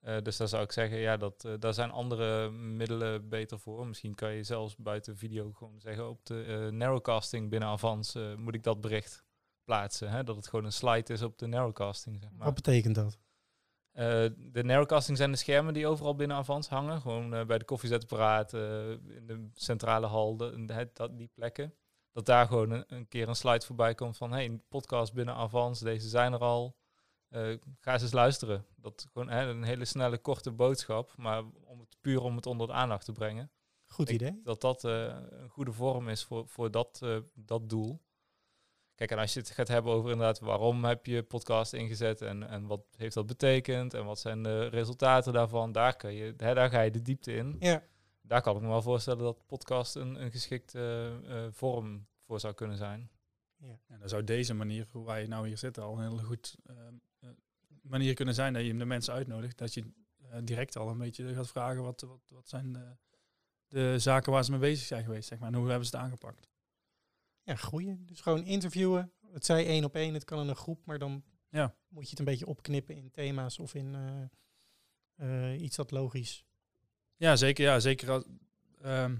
Eh, 0.00 0.16
dus 0.22 0.36
daar 0.36 0.48
zou 0.48 0.62
ik 0.62 0.72
zeggen, 0.72 0.98
ja, 0.98 1.16
dat, 1.16 1.44
eh, 1.44 1.52
daar 1.58 1.74
zijn 1.74 1.90
andere 1.90 2.50
middelen 2.50 3.28
beter 3.28 3.58
voor. 3.58 3.86
Misschien 3.86 4.14
kan 4.14 4.32
je 4.32 4.42
zelfs 4.42 4.76
buiten 4.76 5.16
video 5.16 5.52
gewoon 5.52 5.80
zeggen, 5.80 6.08
op 6.08 6.26
de 6.26 6.44
eh, 6.44 6.72
narrowcasting 6.72 7.50
binnen 7.50 7.68
Avans 7.68 8.16
moet 8.36 8.54
ik 8.54 8.62
dat 8.62 8.80
bericht 8.80 9.24
plaatsen. 9.64 10.10
Hè? 10.10 10.24
Dat 10.24 10.36
het 10.36 10.48
gewoon 10.48 10.64
een 10.64 10.72
slide 10.72 11.12
is 11.12 11.22
op 11.22 11.38
de 11.38 11.46
narrowcasting. 11.46 12.20
Zeg 12.20 12.30
maar. 12.30 12.46
Wat 12.46 12.54
betekent 12.54 12.94
dat? 12.94 13.18
Eh, 13.92 14.04
de 14.36 14.64
narrowcasting 14.64 15.16
zijn 15.16 15.30
de 15.30 15.36
schermen 15.36 15.74
die 15.74 15.86
overal 15.86 16.14
binnen 16.14 16.36
Avans 16.36 16.68
hangen. 16.68 17.00
Gewoon 17.00 17.34
eh, 17.34 17.44
bij 17.46 17.58
de 17.58 17.64
koffiezetapparaat, 17.64 18.54
eh, 18.54 18.90
in 18.90 19.26
de 19.26 19.48
centrale 19.54 20.06
hal, 20.06 20.36
de, 20.36 20.64
het- 20.72 20.96
dat, 20.96 21.18
die 21.18 21.30
plekken. 21.34 21.74
Dat 22.12 22.26
daar 22.26 22.46
gewoon 22.46 22.70
een, 22.70 22.84
een 22.88 23.08
keer 23.08 23.28
een 23.28 23.36
slide 23.36 23.66
voorbij 23.66 23.94
komt 23.94 24.16
van... 24.16 24.32
hey, 24.32 24.44
een 24.44 24.62
podcast 24.68 25.12
binnen 25.12 25.34
Avans, 25.34 25.80
deze 25.80 26.08
zijn 26.08 26.32
er 26.32 26.38
al. 26.40 26.76
Ga 27.80 27.92
eens 27.92 28.02
eens 28.02 28.12
luisteren. 28.12 28.64
Dat 28.76 29.06
gewoon 29.12 29.28
hè, 29.30 29.46
een 29.48 29.62
hele 29.62 29.84
snelle, 29.84 30.18
korte 30.18 30.50
boodschap. 30.52 31.12
Maar 31.16 31.42
om 31.64 31.80
het, 31.80 31.96
puur 32.00 32.20
om 32.22 32.36
het 32.36 32.46
onder 32.46 32.66
de 32.66 32.72
aandacht 32.72 33.04
te 33.04 33.12
brengen. 33.12 33.50
Goed 33.86 34.08
Ik- 34.08 34.14
idee. 34.14 34.40
Dat 34.44 34.60
dat 34.60 34.82
een 34.82 35.48
goede 35.48 35.72
vorm 35.72 36.08
is 36.08 36.24
voor, 36.24 36.48
voor 36.48 36.70
dat, 36.70 37.02
dat 37.34 37.68
doel. 37.68 38.00
Kijk, 39.02 39.14
en 39.14 39.20
als 39.20 39.34
je 39.34 39.40
het 39.40 39.50
gaat 39.50 39.68
hebben 39.68 39.92
over 39.92 40.10
inderdaad 40.10 40.38
waarom 40.38 40.84
heb 40.84 41.06
je 41.06 41.22
podcast 41.22 41.72
ingezet 41.72 42.22
en, 42.22 42.48
en 42.48 42.66
wat 42.66 42.84
heeft 42.96 43.14
dat 43.14 43.26
betekend 43.26 43.94
en 43.94 44.04
wat 44.04 44.18
zijn 44.18 44.42
de 44.42 44.66
resultaten 44.66 45.32
daarvan, 45.32 45.72
daar, 45.72 45.96
kun 45.96 46.12
je, 46.12 46.34
hè, 46.36 46.54
daar 46.54 46.70
ga 46.70 46.80
je 46.80 46.90
de 46.90 47.02
diepte 47.02 47.34
in. 47.34 47.56
Ja, 47.60 47.82
Daar 48.20 48.42
kan 48.42 48.56
ik 48.56 48.62
me 48.62 48.68
wel 48.68 48.82
voorstellen 48.82 49.22
dat 49.22 49.46
podcast 49.46 49.94
een, 49.94 50.22
een 50.22 50.30
geschikte 50.30 50.78
eh, 50.78 51.44
eh, 51.44 51.52
vorm 51.52 52.06
voor 52.26 52.40
zou 52.40 52.54
kunnen 52.54 52.76
zijn. 52.76 53.10
En 53.60 53.98
dan 53.98 54.08
zou 54.08 54.24
deze 54.24 54.54
manier, 54.54 54.86
hoe 54.90 55.06
wij 55.06 55.26
nou 55.26 55.46
hier 55.46 55.58
zitten, 55.58 55.82
al 55.82 55.98
een 55.98 56.08
hele 56.10 56.22
goed 56.22 56.56
eh, 56.64 56.76
manier 57.82 58.14
kunnen 58.14 58.34
zijn 58.34 58.52
dat 58.52 58.64
je 58.64 58.76
de 58.76 58.84
mensen 58.84 59.14
uitnodigt. 59.14 59.58
Dat 59.58 59.74
je 59.74 59.84
direct 60.42 60.76
al 60.76 60.88
een 60.88 60.98
beetje 60.98 61.34
gaat 61.34 61.48
vragen 61.48 61.82
wat, 61.82 62.00
wat, 62.00 62.30
wat 62.30 62.48
zijn 62.48 62.72
de, 62.72 62.96
de 63.68 63.98
zaken 63.98 64.32
waar 64.32 64.44
ze 64.44 64.50
mee 64.50 64.60
bezig 64.60 64.86
zijn 64.86 65.04
geweest, 65.04 65.28
zeg 65.28 65.38
maar. 65.38 65.48
En 65.48 65.54
hoe 65.54 65.68
hebben 65.68 65.86
ze 65.86 65.96
het 65.96 66.04
aangepakt. 66.04 66.51
Ja 67.44 67.56
goeie. 67.56 68.04
Dus 68.04 68.20
gewoon 68.20 68.44
interviewen. 68.44 69.12
Het 69.32 69.44
zij 69.46 69.66
één 69.66 69.84
op 69.84 69.94
één, 69.94 70.14
het 70.14 70.24
kan 70.24 70.40
in 70.40 70.48
een 70.48 70.56
groep, 70.56 70.84
maar 70.84 70.98
dan 70.98 71.22
Ja. 71.48 71.74
moet 71.88 72.02
je 72.04 72.10
het 72.10 72.18
een 72.18 72.24
beetje 72.24 72.46
opknippen 72.46 72.96
in 72.96 73.10
thema's 73.10 73.58
of 73.58 73.74
in 73.74 73.94
eh, 75.16 75.52
eh, 75.52 75.60
iets 75.62 75.76
dat 75.76 75.90
logisch. 75.90 76.44
Ja, 77.16 77.36
zeker. 77.36 77.64
Ja, 77.64 77.80
zeker 77.80 78.10
als, 78.10 78.24
ehm, 78.80 79.16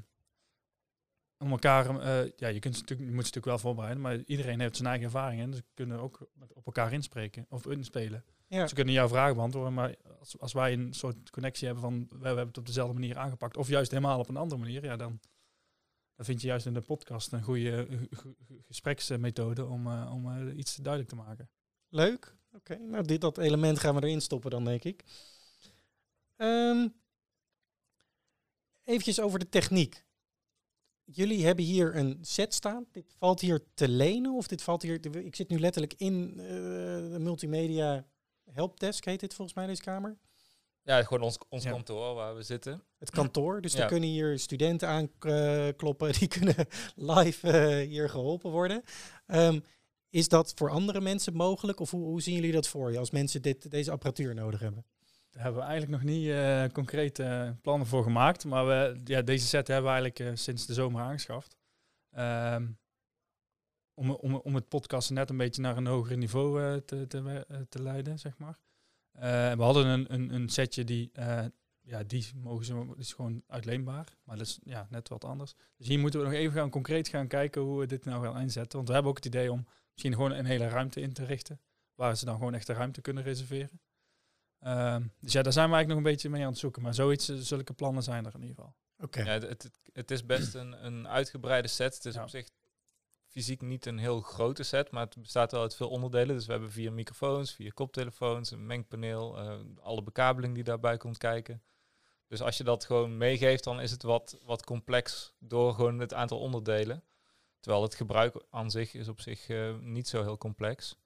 om 1.39 1.51
elkaar, 1.51 2.01
eh, 2.01 2.31
ja, 2.37 2.49
je, 2.49 2.59
kunt 2.59 2.75
ze 2.75 2.81
natuurlijk, 2.81 3.09
je 3.09 3.15
moet 3.15 3.27
ze 3.27 3.33
natuurlijk 3.35 3.45
wel 3.45 3.59
voorbereiden, 3.59 4.03
maar 4.03 4.19
iedereen 4.27 4.61
heeft 4.61 4.77
zijn 4.77 4.89
eigen 4.89 5.07
ervaringen. 5.07 5.51
Dus 5.51 5.59
ze 5.59 5.65
kunnen 5.75 5.99
ook 6.01 6.29
op 6.49 6.67
elkaar 6.67 6.93
inspreken 6.93 7.47
of 7.49 7.67
inspelen. 7.67 8.25
Ja, 8.47 8.67
Ze 8.67 8.75
kunnen 8.75 8.95
jouw 8.95 9.09
vragen 9.09 9.35
beantwoorden, 9.35 9.75
maar 9.75 9.95
als, 10.19 10.39
als 10.39 10.53
wij 10.53 10.73
een 10.73 10.93
soort 10.95 11.31
connectie 11.31 11.67
hebben 11.67 11.85
van 11.85 12.07
we, 12.09 12.19
we 12.19 12.27
hebben 12.27 12.47
het 12.47 12.59
op 12.59 12.67
dezelfde 12.67 12.95
manier 12.95 13.19
aangepakt, 13.19 13.57
of 13.57 13.69
juist 13.69 13.91
helemaal 13.91 14.19
op 14.19 14.29
een 14.29 14.37
andere 14.37 14.61
manier, 14.61 14.85
ja, 14.85 14.97
dan, 14.97 15.21
dan 16.17 16.25
vind 16.25 16.41
je 16.41 16.47
juist 16.47 16.67
in 16.67 16.75
de 16.75 16.81
podcast 16.81 17.33
een 17.33 17.43
goede 17.43 17.87
eh, 17.87 17.99
gespreksmethode 18.67 19.67
om, 19.67 19.87
eh, 19.87 20.13
om 20.15 20.31
eh, 20.31 20.59
iets 20.59 20.77
duidelijk 20.77 21.13
te 21.13 21.17
maken. 21.17 21.51
leuk. 21.89 22.37
Oké, 22.53 22.77
nou 22.77 23.05
dit, 23.05 23.21
dat 23.21 23.39
element 23.39 23.79
gaan 23.79 23.95
we 23.95 24.03
erin 24.03 24.21
stoppen 24.21 24.51
dan, 24.51 24.65
denk 24.65 24.85
ik. 24.85 25.05
Ehm 26.37 26.89
eventjes 28.85 29.21
over 29.21 29.39
de 29.39 29.49
techniek. 29.49 30.05
jullie 31.05 31.45
hebben 31.45 31.65
hier 31.65 31.97
een 31.97 32.19
set 32.21 32.55
staan. 32.55 32.87
Dit 32.91 33.15
valt 33.19 33.41
hier 33.41 33.65
te 33.75 33.89
lenen 33.89 34.35
of 34.35 34.47
dit 34.47 34.63
valt 34.63 34.83
hier... 34.83 35.17
Ik 35.17 35.37
zit 35.37 35.49
nu 35.49 35.59
letterlijk 35.59 35.95
in 35.97 36.37
de 36.37 37.17
multimedia 37.19 38.07
helpdesk, 38.45 39.05
heet 39.05 39.21
dit 39.21 39.35
volgens 39.35 39.57
mij 39.57 39.67
deze 39.67 39.83
kamer. 39.83 40.19
Ja, 40.85 41.03
gewoon 41.03 41.23
ons, 41.23 41.39
ons 41.49 41.65
kantoor 41.65 42.15
waar 42.15 42.35
we 42.37 42.43
zitten. 42.43 42.83
Het 42.99 43.11
kantoor, 43.11 43.61
dus 43.61 43.73
ja. 43.73 43.83
er 43.83 43.89
kunnen 43.89 44.09
hier 44.09 44.39
studenten 44.39 44.89
aankloppen, 44.89 46.13
die 46.19 46.29
kunnen 46.29 46.55
live 46.95 47.47
uh, 47.47 47.89
hier 47.89 48.09
geholpen 48.09 48.51
worden. 48.51 48.83
Um, 49.27 49.65
is 50.11 50.29
dat 50.29 50.53
voor 50.55 50.71
andere 50.71 51.01
mensen 51.01 51.35
mogelijk 51.35 51.81
of 51.81 51.91
hoe, 51.91 52.05
hoe 52.05 52.23
zien 52.23 52.35
jullie 52.35 52.53
dat 52.53 52.69
voor 52.69 52.93
je 52.93 52.99
als 52.99 53.11
mensen 53.11 53.43
dit, 53.43 53.71
deze 53.71 53.91
apparatuur 53.91 54.35
nodig 54.35 54.61
hebben? 54.61 54.85
Daar 55.31 55.43
hebben 55.43 55.61
we 55.63 55.69
eigenlijk 55.69 56.03
nog 56.03 56.13
niet 56.13 56.27
uh, 56.27 56.65
concrete 56.73 57.57
plannen 57.63 57.87
voor 57.87 58.03
gemaakt. 58.03 58.45
Maar 58.45 58.67
we, 58.67 59.01
ja, 59.05 59.23
deze 59.23 59.47
set 59.47 59.67
hebben 59.67 59.93
we 59.93 59.99
eigenlijk 60.01 60.31
uh, 60.31 60.37
sinds 60.37 60.67
de 60.67 60.75
zomer 60.75 61.03
aangeschaft. 61.03 61.57
Um, 62.19 62.79
om, 63.95 64.11
om, 64.11 64.35
om 64.35 64.55
het 64.55 64.69
podcasten 64.69 65.15
net 65.15 65.31
een 65.31 65.37
beetje 65.37 65.63
naar 65.63 65.77
een 65.77 65.87
hoger 65.87 66.17
niveau 66.17 66.63
uh, 66.63 66.75
te, 66.75 67.07
te, 67.07 67.47
te 67.69 67.83
leiden, 67.83 68.19
zeg 68.19 68.39
maar. 68.39 68.59
We 69.13 69.57
hadden 69.59 69.87
een, 69.87 70.13
een, 70.13 70.35
een 70.35 70.49
setje 70.49 70.85
die, 70.85 71.11
ja, 71.83 72.03
die 72.03 72.31
mogen 72.35 72.65
ze, 72.65 72.95
is 72.97 73.13
gewoon 73.13 73.43
uitleenbaar. 73.47 74.17
Maar 74.25 74.37
dat 74.37 74.47
is 74.47 74.59
ja, 74.63 74.87
net 74.91 75.09
wat 75.09 75.25
anders. 75.25 75.55
Dus 75.77 75.87
hier 75.87 75.99
moeten 75.99 76.21
we 76.21 76.27
nog 76.27 76.35
even 76.35 76.53
gaan 76.53 76.71
concreet 76.71 77.09
gaan 77.09 77.29
kijken 77.29 77.63
hoe 77.63 77.79
we 77.79 77.87
dit 77.87 78.05
nou 78.05 78.25
gaan 78.25 78.41
inzetten. 78.41 78.77
Want 78.77 78.89
we 78.89 78.95
hebben 78.95 79.11
ook 79.11 79.17
het 79.17 79.27
idee 79.27 79.53
om 79.53 79.67
misschien 79.93 80.13
gewoon 80.15 80.33
een 80.33 80.45
hele 80.45 80.69
ruimte 80.69 81.01
in 81.01 81.13
te 81.13 81.25
richten. 81.25 81.61
Waar 81.95 82.17
ze 82.17 82.25
dan 82.25 82.37
gewoon 82.37 82.55
echt 82.55 82.67
de 82.67 82.73
ruimte 82.73 83.01
kunnen 83.01 83.23
reserveren. 83.23 83.81
Ehm, 84.59 85.07
dus 85.21 85.33
ja, 85.33 85.43
daar 85.43 85.53
zijn 85.53 85.69
we 85.69 85.75
eigenlijk 85.75 85.89
nog 85.89 85.97
een 85.97 86.13
beetje 86.15 86.31
mee 86.31 86.43
aan 86.43 86.51
het 86.51 86.59
zoeken. 86.59 86.83
Maar 86.83 86.95
zoiets, 86.95 87.29
eh, 87.29 87.37
zulke 87.37 87.73
plannen 87.73 88.03
zijn 88.03 88.27
er 88.27 88.35
in 88.35 88.41
ieder 88.41 88.57
geval. 88.57 88.75
Oké. 88.99 89.23
Ja, 89.23 89.33
het, 89.33 89.71
het, 89.93 90.11
is 90.11 90.27
best 90.27 90.55
een, 90.55 90.87
een 90.87 91.09
uitgebreide 91.09 91.69
set. 91.69 91.95
Het 91.95 92.05
is 92.05 92.17
op 92.17 92.29
zich 92.29 92.49
fysiek 93.33 93.61
niet 93.61 93.87
een 93.87 93.99
heel 93.99 94.21
grote 94.21 94.63
set, 94.63 94.91
maar 94.91 95.05
het 95.05 95.17
bestaat 95.17 95.53
wel 95.53 95.61
uit 95.61 95.75
veel 95.75 95.89
onderdelen. 95.89 96.37
Dus 96.37 96.47
we 96.47 96.53
hebben 96.53 96.71
vier 96.71 96.93
microfoons, 96.93 97.55
vier 97.55 97.75
koptelefoons, 97.75 98.51
een 98.51 98.67
mengpaneel, 98.67 99.39
uh, 99.39 99.55
alle 99.81 100.03
bekabeling 100.03 100.55
die 100.55 100.65
daarbij 100.65 100.97
komt 100.97 101.19
kijken. 101.19 101.63
Dus 102.29 102.43
als 102.43 102.57
je 102.57 102.65
dat 102.65 102.85
gewoon 102.85 103.17
meegeeft, 103.17 103.65
dan 103.65 103.81
is 103.81 103.91
het 103.91 104.03
wat, 104.03 104.39
wat 104.45 104.65
complex 104.65 105.33
door 105.39 105.75
gewoon 105.75 105.99
het 105.99 106.15
aantal 106.15 106.39
onderdelen. 106.39 107.05
Terwijl 107.61 107.83
het 107.83 107.95
gebruik 107.95 108.45
aan 108.51 108.71
zich 108.71 108.95
is 108.95 109.09
op 109.09 109.21
zich 109.21 109.49
uh, 109.49 109.75
niet 109.81 110.09
zo 110.09 110.23
heel 110.23 110.39
complex. 110.39 110.97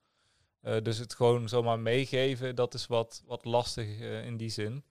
Uh, 0.63 0.81
dus 0.81 0.97
het 0.97 1.15
gewoon 1.15 1.49
zomaar 1.49 1.79
meegeven, 1.79 2.55
dat 2.55 2.73
is 2.73 2.87
wat, 2.87 3.23
wat 3.25 3.45
lastig 3.45 3.99
in 3.99 4.37
die 4.37 4.49
zin. 4.49 4.83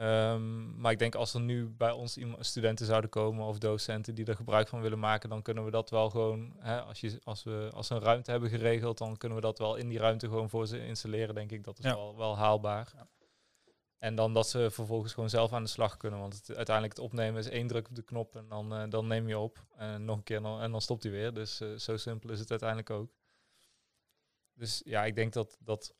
Um, 0.00 0.80
maar 0.80 0.92
ik 0.92 0.98
denk 0.98 1.14
als 1.14 1.34
er 1.34 1.40
nu 1.40 1.66
bij 1.68 1.90
ons 1.90 2.18
studenten 2.38 2.86
zouden 2.86 3.10
komen 3.10 3.46
of 3.46 3.58
docenten 3.58 4.14
die 4.14 4.24
er 4.24 4.36
gebruik 4.36 4.68
van 4.68 4.80
willen 4.80 4.98
maken, 4.98 5.28
dan 5.28 5.42
kunnen 5.42 5.64
we 5.64 5.70
dat 5.70 5.90
wel 5.90 6.10
gewoon, 6.10 6.54
hè, 6.58 6.80
als, 6.80 7.00
je, 7.00 7.20
als, 7.24 7.42
we, 7.42 7.70
als 7.72 7.88
we 7.88 7.94
een 7.94 8.00
ruimte 8.00 8.30
hebben 8.30 8.50
geregeld, 8.50 8.98
dan 8.98 9.16
kunnen 9.16 9.38
we 9.38 9.44
dat 9.44 9.58
wel 9.58 9.76
in 9.76 9.88
die 9.88 9.98
ruimte 9.98 10.28
gewoon 10.28 10.50
voor 10.50 10.66
ze 10.66 10.86
installeren, 10.86 11.34
denk 11.34 11.52
ik. 11.52 11.64
Dat 11.64 11.78
is 11.78 11.84
ja. 11.84 11.94
wel, 11.94 12.16
wel 12.16 12.36
haalbaar. 12.36 12.92
Ja. 12.96 13.08
En 13.98 14.14
dan 14.14 14.32
dat 14.32 14.48
ze 14.48 14.70
vervolgens 14.70 15.12
gewoon 15.12 15.30
zelf 15.30 15.52
aan 15.52 15.62
de 15.62 15.68
slag 15.68 15.96
kunnen. 15.96 16.20
Want 16.20 16.34
het, 16.34 16.56
uiteindelijk 16.56 16.96
het 16.96 17.04
opnemen 17.04 17.40
is 17.40 17.48
één 17.48 17.66
druk 17.66 17.88
op 17.88 17.94
de 17.94 18.02
knop 18.02 18.36
en 18.36 18.48
dan, 18.48 18.72
uh, 18.72 18.90
dan 18.90 19.06
neem 19.06 19.28
je 19.28 19.38
op. 19.38 19.64
En 19.76 20.04
nog 20.04 20.16
een 20.16 20.22
keer 20.22 20.44
en 20.44 20.70
dan 20.70 20.80
stopt 20.80 21.02
hij 21.02 21.12
weer. 21.12 21.34
Dus 21.34 21.60
uh, 21.60 21.78
zo 21.78 21.96
simpel 21.96 22.30
is 22.30 22.38
het 22.38 22.50
uiteindelijk 22.50 22.90
ook. 22.90 23.12
Dus 24.54 24.82
ja, 24.84 25.04
ik 25.04 25.14
denk 25.14 25.32
dat, 25.32 25.56
dat 25.60 25.94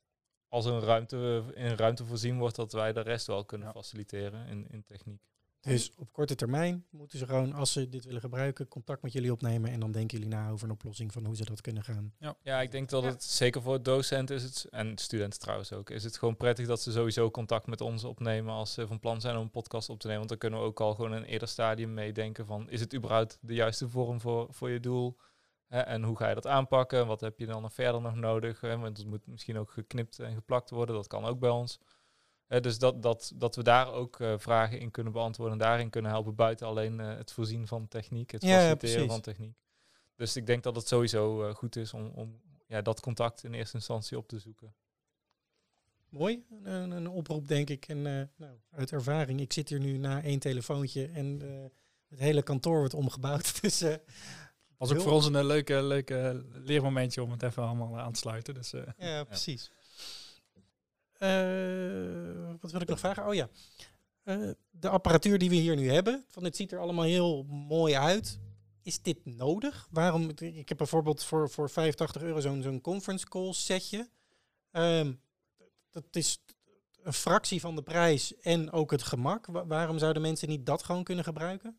als 0.49 0.65
er 0.65 0.73
een 0.73 0.81
ruimte, 0.81 1.45
in 1.55 1.77
ruimte 1.77 2.05
voorzien 2.05 2.39
wordt, 2.39 2.57
dat 2.57 2.73
wij 2.73 2.93
de 2.93 3.01
rest 3.01 3.27
wel 3.27 3.45
kunnen 3.45 3.67
ja. 3.67 3.73
faciliteren 3.73 4.47
in, 4.47 4.67
in 4.71 4.85
techniek. 4.85 5.23
Dus 5.65 5.93
op 5.97 6.13
korte 6.13 6.35
termijn 6.35 6.87
moeten 6.91 7.19
ze 7.19 7.27
gewoon, 7.27 7.53
als 7.53 7.73
ze 7.73 7.89
dit 7.89 8.05
willen 8.05 8.21
gebruiken, 8.21 8.69
contact 8.69 9.03
met 9.03 9.13
jullie 9.13 9.33
opnemen. 9.33 9.71
En 9.71 9.81
dan 9.81 9.93
denken 9.93 10.19
jullie 10.19 10.35
na 10.35 10.51
over 10.51 10.65
een 10.67 10.73
oplossing 10.73 11.13
van 11.13 11.25
hoe 11.25 11.37
ze 11.37 11.45
dat 11.45 11.61
kunnen 11.61 11.85
gaan. 11.85 12.15
Ja, 12.19 12.37
ja 12.43 12.61
ik 12.61 12.71
denk 12.71 12.89
dat 12.89 13.05
het 13.05 13.25
zeker 13.25 13.63
voor 13.63 13.83
docenten 13.83 14.37
is 14.37 14.43
het, 14.43 14.67
en 14.71 14.99
studenten 14.99 15.41
trouwens 15.41 15.73
ook, 15.73 15.91
is 15.91 16.05
het 16.05 16.19
gewoon 16.19 16.37
prettig 16.37 16.67
dat 16.67 16.81
ze 16.81 16.93
sowieso 16.93 17.31
contact 17.31 17.67
met 17.67 17.81
ons 17.81 18.05
opnemen 18.05 18.55
als 18.55 18.73
ze 18.73 18.87
van 18.87 19.01
plan 19.01 19.21
zijn 19.21 19.37
om 19.37 19.43
een 19.43 19.51
podcast 19.51 19.89
op 19.89 20.01
te 20.01 20.07
nemen. 20.07 20.19
Want 20.19 20.31
dan 20.31 20.39
kunnen 20.39 20.61
we 20.61 20.67
ook 20.67 20.81
al 20.81 20.95
gewoon 20.95 21.15
in 21.15 21.17
een 21.17 21.29
eerder 21.29 21.49
stadium 21.49 21.95
meedenken 21.95 22.47
van, 22.47 22.71
is 22.71 22.81
het 22.81 22.95
überhaupt 22.95 23.39
de 23.41 23.55
juiste 23.55 23.89
vorm 23.89 24.21
voor, 24.21 24.47
voor 24.51 24.71
je 24.71 24.81
doel? 24.81 25.17
Hè, 25.75 25.81
en 25.81 26.03
hoe 26.03 26.17
ga 26.17 26.29
je 26.29 26.35
dat 26.35 26.47
aanpakken? 26.47 27.07
Wat 27.07 27.21
heb 27.21 27.39
je 27.39 27.47
dan 27.47 27.71
verder 27.71 28.01
nog 28.01 28.15
nodig? 28.15 28.61
Hè? 28.61 28.79
Want 28.79 28.97
het 28.97 29.07
moet 29.07 29.27
misschien 29.27 29.59
ook 29.59 29.71
geknipt 29.71 30.19
en 30.19 30.35
geplakt 30.35 30.71
worden. 30.71 30.95
Dat 30.95 31.07
kan 31.07 31.25
ook 31.25 31.39
bij 31.39 31.51
ons. 31.51 31.79
Dus 32.47 32.79
dat, 32.79 33.03
dat, 33.03 33.33
dat 33.35 33.57
we 33.57 33.63
daar 33.63 33.93
ook 33.93 34.19
uh, 34.19 34.35
vragen 34.39 34.79
in 34.79 34.91
kunnen 34.91 35.13
beantwoorden 35.13 35.59
en 35.59 35.65
daarin 35.65 35.91
kunnen 35.91 36.11
helpen 36.11 36.35
buiten 36.35 36.67
alleen 36.67 36.99
uh, 36.99 37.17
het 37.17 37.33
voorzien 37.33 37.67
van 37.67 37.89
techniek, 37.89 38.31
het 38.31 38.43
ja, 38.43 38.59
faciliteren 38.59 39.03
ja, 39.03 39.09
van 39.09 39.21
techniek. 39.21 39.57
Dus 40.17 40.37
ik 40.37 40.47
denk 40.47 40.63
dat 40.63 40.77
het 40.77 40.89
sowieso 40.89 41.53
goed 41.53 41.77
is 41.77 41.95
om, 41.95 42.11
om 42.15 42.41
ja, 42.67 42.83
dat 42.83 43.01
contact 43.01 43.45
in 43.45 43.55
eerste 43.55 43.77
instantie 43.77 44.19
op 44.19 44.29
te 44.29 44.39
zoeken. 44.39 44.75
Mooi, 46.09 46.45
een, 46.63 46.91
een 46.91 47.09
oproep 47.09 47.49
denk 47.49 47.71
ik. 47.71 47.89
En 47.89 48.03
nou, 48.03 48.59
uit 48.71 48.93
ervaring, 48.93 49.41
ik 49.41 49.53
zit 49.53 49.69
hier 49.69 49.81
nu 49.81 49.97
na 49.97 50.23
één 50.23 50.39
telefoontje 50.39 51.07
en 51.07 51.41
het 52.09 52.19
hele 52.19 52.43
kantoor 52.43 52.79
wordt 52.79 52.95
omgebouwd. 52.95 53.61
Dus 53.63 53.85
was 54.89 54.97
ook 54.97 55.05
voor 55.05 55.13
ons 55.13 55.27
een 55.27 55.47
leuke, 55.47 55.83
leuke 55.83 56.45
leermomentje 56.53 57.23
om 57.23 57.31
het 57.31 57.43
even 57.43 57.63
allemaal 57.63 57.99
aan 57.99 58.13
te 58.13 58.19
sluiten. 58.19 58.55
Dus, 58.55 58.73
ja, 58.99 59.25
precies. 59.25 59.71
Uh, 61.19 62.51
wat 62.61 62.71
wil 62.71 62.81
ik 62.81 62.89
nog 62.89 62.99
vragen? 62.99 63.27
Oh 63.27 63.35
ja. 63.35 63.49
Uh, 64.25 64.51
de 64.71 64.89
apparatuur 64.89 65.39
die 65.39 65.51
we 65.51 65.55
hier 65.55 65.77
nu 65.77 65.91
hebben, 65.91 66.25
van 66.29 66.45
het 66.45 66.57
ziet 66.57 66.73
er 66.73 66.79
allemaal 66.79 67.05
heel 67.05 67.43
mooi 67.45 67.95
uit. 67.95 68.39
Is 68.83 69.03
dit 69.03 69.19
nodig? 69.25 69.89
Waarom? 69.91 70.31
Ik 70.39 70.69
heb 70.69 70.79
bijvoorbeeld 70.79 71.25
voor, 71.25 71.51
voor 71.51 71.71
85 71.71 72.23
euro 72.23 72.41
zo'n 72.41 72.63
zo'n 72.63 72.81
conference 72.81 73.29
call 73.29 73.53
setje. 73.53 74.09
Um, 74.73 75.21
dat 75.91 76.05
is 76.11 76.43
een 77.03 77.13
fractie 77.13 77.61
van 77.61 77.75
de 77.75 77.83
prijs 77.83 78.37
en 78.41 78.73
ook 78.73 78.91
het 78.91 79.03
gemak. 79.03 79.47
Wa 79.47 79.67
waarom 79.67 79.99
zouden 79.99 80.23
mensen 80.23 80.49
niet 80.49 80.67
dat 80.67 80.83
gewoon 80.83 81.05
kunnen 81.05 81.25
gebruiken? 81.25 81.79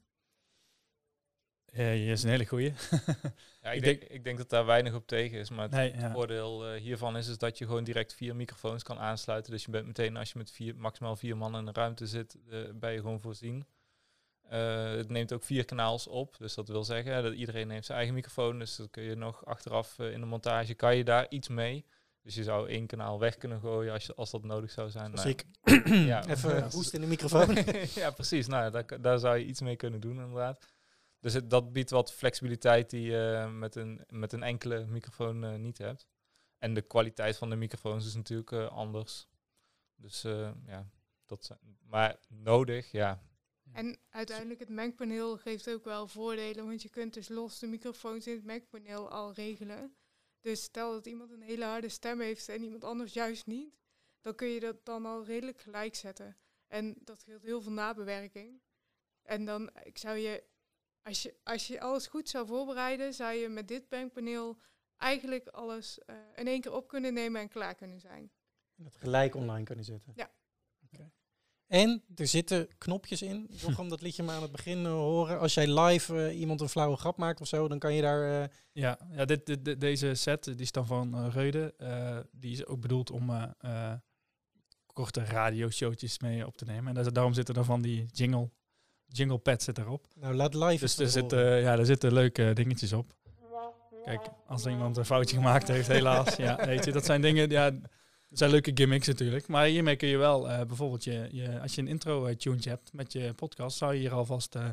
Uh, 1.78 2.10
is 2.10 2.24
een 2.24 2.30
hele 2.30 2.46
goeie. 2.46 2.74
ja, 3.64 3.72
ik, 3.72 3.84
denk, 3.84 4.04
ik 4.04 4.24
denk 4.24 4.38
dat 4.38 4.50
daar 4.50 4.66
weinig 4.66 4.94
op 4.94 5.08
tegen 5.08 5.40
is. 5.40 5.50
Maar 5.50 5.70
het 5.70 6.12
voordeel 6.12 6.74
uh, 6.74 6.82
hiervan 6.82 7.18
is, 7.18 7.28
is 7.28 7.38
dat 7.38 7.58
je 7.58 7.66
gewoon 7.66 7.84
direct 7.84 8.14
vier 8.14 8.36
microfoons 8.36 8.84
kan 8.84 9.00
aansluiten. 9.00 9.52
Dus 9.52 9.66
je 9.66 9.72
bent 9.72 9.86
meteen, 9.86 10.18
als 10.18 10.32
je 10.32 10.38
met 10.38 10.52
vier, 10.52 10.76
maximaal 10.76 11.16
vier 11.16 11.38
man 11.38 11.56
in 11.56 11.68
een 11.68 11.74
ruimte 11.74 12.08
zit, 12.08 12.38
uh, 12.50 12.60
ben 12.74 12.92
je 12.92 13.00
gewoon 13.00 13.20
voorzien. 13.20 13.66
het 14.48 15.10
neemt 15.10 15.34
ook 15.34 15.44
vier 15.44 15.66
kanaals 15.66 16.08
op. 16.08 16.36
Dus 16.38 16.54
dat 16.54 16.68
wil 16.68 16.84
zeggen 16.84 17.24
dat 17.24 17.34
iedereen 17.34 17.70
heeft 17.70 17.86
zijn 17.86 17.98
eigen 17.98 18.16
microfoon. 18.16 18.60
Dus 18.60 18.76
dat 18.76 18.90
kun 18.92 19.04
je 19.04 19.16
nog 19.16 19.46
achteraf 19.46 20.00
in 20.00 20.20
de 20.20 20.26
montage, 20.26 20.74
kan 20.74 20.96
je 20.96 21.04
daar 21.04 21.26
iets 21.30 21.48
mee. 21.48 21.86
Dus 22.26 22.36
je 22.36 22.44
zou 22.44 22.70
één 22.70 22.86
kanaal 22.88 23.20
weg 23.20 23.38
kunnen 23.38 23.60
gooien 23.60 23.94
als, 23.94 24.06
je, 24.06 24.16
als 24.16 24.32
dat 24.32 24.44
nodig 24.44 24.72
zou 24.72 24.90
zijn. 24.90 25.12
Nou, 25.12 25.30
ik. 25.30 25.46
ja. 25.86 26.28
Even 26.28 26.64
hoest 26.72 26.94
in 26.94 27.02
de 27.02 27.08
microfoon. 27.08 27.58
ja, 28.04 28.12
precies. 28.12 28.48
Nou, 28.48 28.72
daar, 28.72 29.02
daar 29.02 29.20
zou 29.20 29.38
je 29.38 29.46
iets 29.46 29.62
mee 29.62 29.76
kunnen 29.76 30.00
doen 30.00 30.20
inderdaad. 30.20 30.60
Dus 31.26 31.40
dat 31.44 31.74
biedt 31.74 31.90
wat 31.90 32.14
flexibiliteit 32.14 32.90
die 32.90 33.02
je 33.02 33.48
met, 33.52 33.76
een, 33.76 34.04
met 34.10 34.34
een 34.34 34.44
enkele 34.44 34.86
microfoon 34.86 35.44
uh, 35.44 35.56
niet 35.56 35.78
hebt. 35.78 36.08
En 36.58 36.74
de 36.74 36.82
kwaliteit 36.82 37.38
van 37.38 37.50
de 37.50 37.56
microfoons 37.56 38.06
is 38.06 38.16
natuurlijk 38.16 38.52
uh, 38.52 38.68
anders. 38.68 39.28
Dus 39.96 40.22
ja, 40.66 40.90
dat 41.26 41.46
zijn. 41.46 41.78
Maar 41.82 42.20
nodig, 42.28 42.92
ja. 42.92 43.22
En 43.72 44.00
uiteindelijk 44.10 44.60
het 44.60 44.70
mengpaneel 44.70 45.38
geeft 45.38 45.70
ook 45.70 45.84
wel 45.84 46.08
voordelen, 46.08 46.66
want 46.66 46.82
je 46.82 46.90
kunt 46.90 47.14
dus 47.14 47.28
los 47.28 47.60
de 47.60 47.68
microfoons 47.68 48.28
in 48.28 48.36
het 48.36 48.46
mengpaneel 48.46 49.10
al 49.10 49.34
regelen. 49.34 49.96
Dus 50.42 50.64
stel 50.64 50.92
dat 50.92 51.06
iemand 51.06 51.32
een 51.32 51.42
hele 51.42 51.66
harde 51.66 51.90
stem 51.90 52.20
heeft 52.20 52.50
en 52.50 52.64
iemand 52.64 52.84
anders 52.84 53.14
juist 53.14 53.46
niet, 53.46 53.80
dan 54.22 54.36
kun 54.36 54.48
je 54.48 54.60
dat 54.60 54.86
dan 54.86 55.06
al 55.06 55.26
redelijk 55.26 55.60
gelijk 55.60 55.96
zetten. 55.96 56.38
En 56.68 56.96
dat 57.04 57.24
geeft 57.24 57.44
heel 57.44 57.62
veel 57.62 57.72
nabewerking. 57.72 58.62
En 59.22 59.46
dan 59.46 59.70
ik 59.84 59.98
zou 59.98 60.18
je 60.18 60.44
als 61.06 61.22
je, 61.22 61.34
als 61.44 61.68
je 61.68 61.82
alles 61.82 62.08
goed 62.08 62.30
zou 62.30 62.48
voorbereiden, 62.48 63.14
zou 63.14 63.34
je 63.34 63.50
met 63.50 63.68
dit 63.68 63.90
bankpaneel 63.90 64.58
eigenlijk 64.98 65.48
alles 65.48 66.00
uh, 66.08 66.16
in 66.36 66.48
één 66.48 66.62
keer 66.62 66.74
op 66.74 66.88
kunnen 66.88 67.14
nemen 67.14 67.42
en 67.42 67.48
klaar 67.48 67.76
kunnen 67.76 68.00
zijn. 68.00 68.32
En 68.78 68.86
het 68.86 68.96
gelijk 68.96 69.36
online 69.36 69.64
kunnen 69.64 69.86
zetten. 69.86 70.14
Ja. 70.16 70.32
Okay. 70.92 71.12
En 71.68 72.04
er 72.16 72.28
zitten 72.28 72.78
knopjes 72.78 73.22
in. 73.22 73.50
Nog 73.64 73.80
om 73.80 73.90
dat 73.90 74.02
liedje 74.02 74.24
maar 74.24 74.36
aan 74.36 74.42
het 74.42 74.52
begin 74.52 74.80
uh, 74.80 74.92
horen. 74.92 75.40
Als 75.40 75.54
jij 75.54 75.80
live 75.80 76.14
uh, 76.14 76.40
iemand 76.40 76.62
een 76.62 76.70
flauwe 76.70 76.98
grap 76.98 77.18
maakt 77.18 77.42
of 77.42 77.48
zo, 77.48 77.68
dan 77.68 77.80
kan 77.80 77.94
je 77.94 78.02
daar. 78.02 78.52
Ja, 78.72 79.00
ja 79.12 79.26
dit, 79.26 79.46
dit, 79.46 79.80
deze 79.80 80.14
set 80.14 80.44
die 80.44 80.56
is 80.56 80.72
dan 80.72 80.86
van 80.86 81.30
Reude. 81.30 81.76
die 82.32 82.52
is 82.52 82.66
ook 82.66 82.82
bedoeld 82.82 83.12
om 83.12 83.54
korte 84.94 85.24
radioshowtjes 85.24 86.20
mee 86.20 86.48
op 86.48 86.58
te 86.58 86.66
nemen. 86.66 86.98
En 86.98 87.14
daarom 87.14 87.34
zitten 87.34 87.56
er 87.56 87.64
van 87.64 87.82
die 87.82 88.06
jingle 88.06 88.50
jingle 89.16 89.38
pad 89.38 89.64
zit 89.64 89.78
erop. 89.78 90.06
Nou, 90.16 90.34
laat 90.36 90.54
live. 90.54 90.80
Dus 90.80 90.98
er 91.00 91.10
zitten, 91.10 91.62
ja, 91.62 91.78
er 91.78 91.86
zitten 91.86 92.14
leuke 92.14 92.52
dingetjes 92.54 92.94
op. 92.94 93.14
Kijk, 94.06 94.22
als 94.48 94.66
iemand 94.66 94.98
een 94.98 95.06
foutje 95.06 95.36
gemaakt 95.36 95.68
heeft, 95.68 95.88
helaas. 95.88 96.36
ja, 96.36 96.66
weet 96.66 96.86
je, 96.86 96.92
dat 96.92 97.06
zijn 97.06 97.22
dingen, 97.22 97.50
ja, 97.50 97.70
dat 97.72 97.80
zijn 98.40 98.50
leuke 98.52 98.72
gimmicks 98.74 99.08
natuurlijk. 99.08 99.48
Maar 99.48 99.66
hiermee 99.66 99.96
kun 99.96 100.08
je 100.08 100.18
wel 100.18 100.50
uh, 100.50 100.58
bijvoorbeeld, 100.62 101.04
je, 101.04 101.28
je, 101.32 101.60
als 101.62 101.76
je 101.76 101.82
een 101.82 101.88
intro-tune 101.88 102.58
hebt 102.64 102.94
met 102.94 103.14
je 103.14 103.34
podcast, 103.34 103.78
zou 103.78 103.94
je 103.94 104.00
hier 104.00 104.14
alvast 104.14 104.56
uh, 104.56 104.64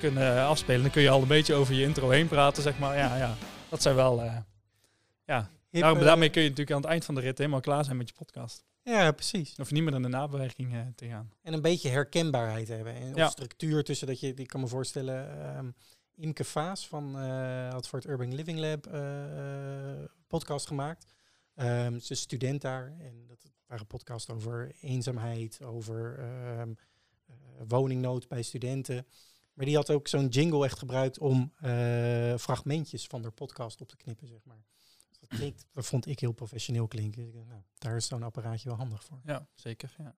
kunnen 0.00 0.44
afspelen. 0.46 0.82
Dan 0.82 0.90
kun 0.90 1.02
je 1.02 1.10
al 1.10 1.22
een 1.22 1.28
beetje 1.28 1.54
over 1.54 1.74
je 1.74 1.82
intro 1.82 2.10
heen 2.10 2.28
praten, 2.28 2.62
zeg 2.62 2.78
maar. 2.78 2.96
Ja, 2.96 3.16
ja. 3.16 3.34
Dat 3.68 3.82
zijn 3.82 3.94
wel... 3.94 4.22
eh, 4.22 4.36
ja, 5.24 5.48
Daarom- 5.70 5.98
eh, 5.98 6.04
daarmee 6.04 6.28
kun 6.30 6.42
je 6.42 6.48
natuurlijk 6.48 6.76
aan 6.76 6.82
het 6.82 6.90
eind 6.90 7.04
van 7.04 7.14
de 7.14 7.20
rit 7.20 7.38
helemaal 7.38 7.60
klaar 7.60 7.84
zijn 7.84 7.96
met 7.96 8.08
je 8.08 8.14
podcast. 8.14 8.64
Ja, 8.84 9.12
precies. 9.12 9.54
Dan 9.54 9.66
je 9.68 9.74
niet 9.74 9.84
meer 9.84 9.94
in 9.94 10.02
de 10.02 10.08
nabewerking 10.08 10.72
eh, 10.74 10.80
te 10.94 11.06
gaan. 11.06 11.32
En 11.42 11.52
een 11.52 11.62
beetje 11.62 11.88
herkenbaarheid 11.88 12.68
hebben. 12.68 12.94
En 12.94 13.14
Ja. 13.14 13.26
of 13.26 13.32
structuur 13.32 13.84
tussen 13.84 14.06
dat 14.06 14.20
je, 14.20 14.34
ik 14.34 14.46
kan 14.46 14.60
me 14.60 14.66
voorstellen, 14.66 15.40
ehm 15.40 15.70
Imke 16.16 16.44
Vaas 16.44 16.88
van, 16.88 17.18
eh, 17.18 17.70
had 17.70 17.88
voor 17.88 17.98
het 17.98 18.08
Urban 18.08 18.34
Living 18.34 18.58
Lab 18.58 18.86
eh, 18.86 20.04
podcast 20.26 20.66
gemaakt. 20.66 21.06
Ehm, 21.54 21.98
ze 21.98 22.12
is 22.12 22.20
student 22.20 22.60
daar 22.60 22.94
en 22.98 23.26
dat 23.26 23.50
waren 23.66 23.86
podcasts 23.86 24.30
over 24.30 24.74
eenzaamheid, 24.80 25.62
over 25.62 26.18
ehm, 26.18 26.72
eh, 27.26 27.34
woningnood 27.68 28.28
bij 28.28 28.42
studenten. 28.42 29.06
Maar 29.54 29.66
die 29.66 29.76
had 29.76 29.90
ook 29.90 30.08
zo'n 30.08 30.28
jingle 30.28 30.64
echt 30.64 30.78
gebruikt 30.78 31.18
om 31.18 31.52
fragmentjes 32.38 33.06
van 33.06 33.22
haar 33.22 33.32
podcast 33.32 33.80
op 33.80 33.88
te 33.88 33.96
knippen, 33.96 34.28
zeg 34.28 34.44
maar. 34.44 34.64
Dat, 35.28 35.38
klinkt, 35.38 35.66
dat 35.72 35.86
vond 35.86 36.06
ik 36.06 36.20
heel 36.20 36.32
professioneel 36.32 36.88
klinken. 36.88 37.46
Nou, 37.48 37.62
daar 37.78 37.96
is 37.96 38.06
zo'n 38.06 38.22
apparaatje 38.22 38.68
wel 38.68 38.78
handig 38.78 39.04
voor. 39.04 39.20
Ja, 39.24 39.48
zeker. 39.54 39.94
Ja. 39.98 40.14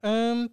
Ehm, 0.00 0.48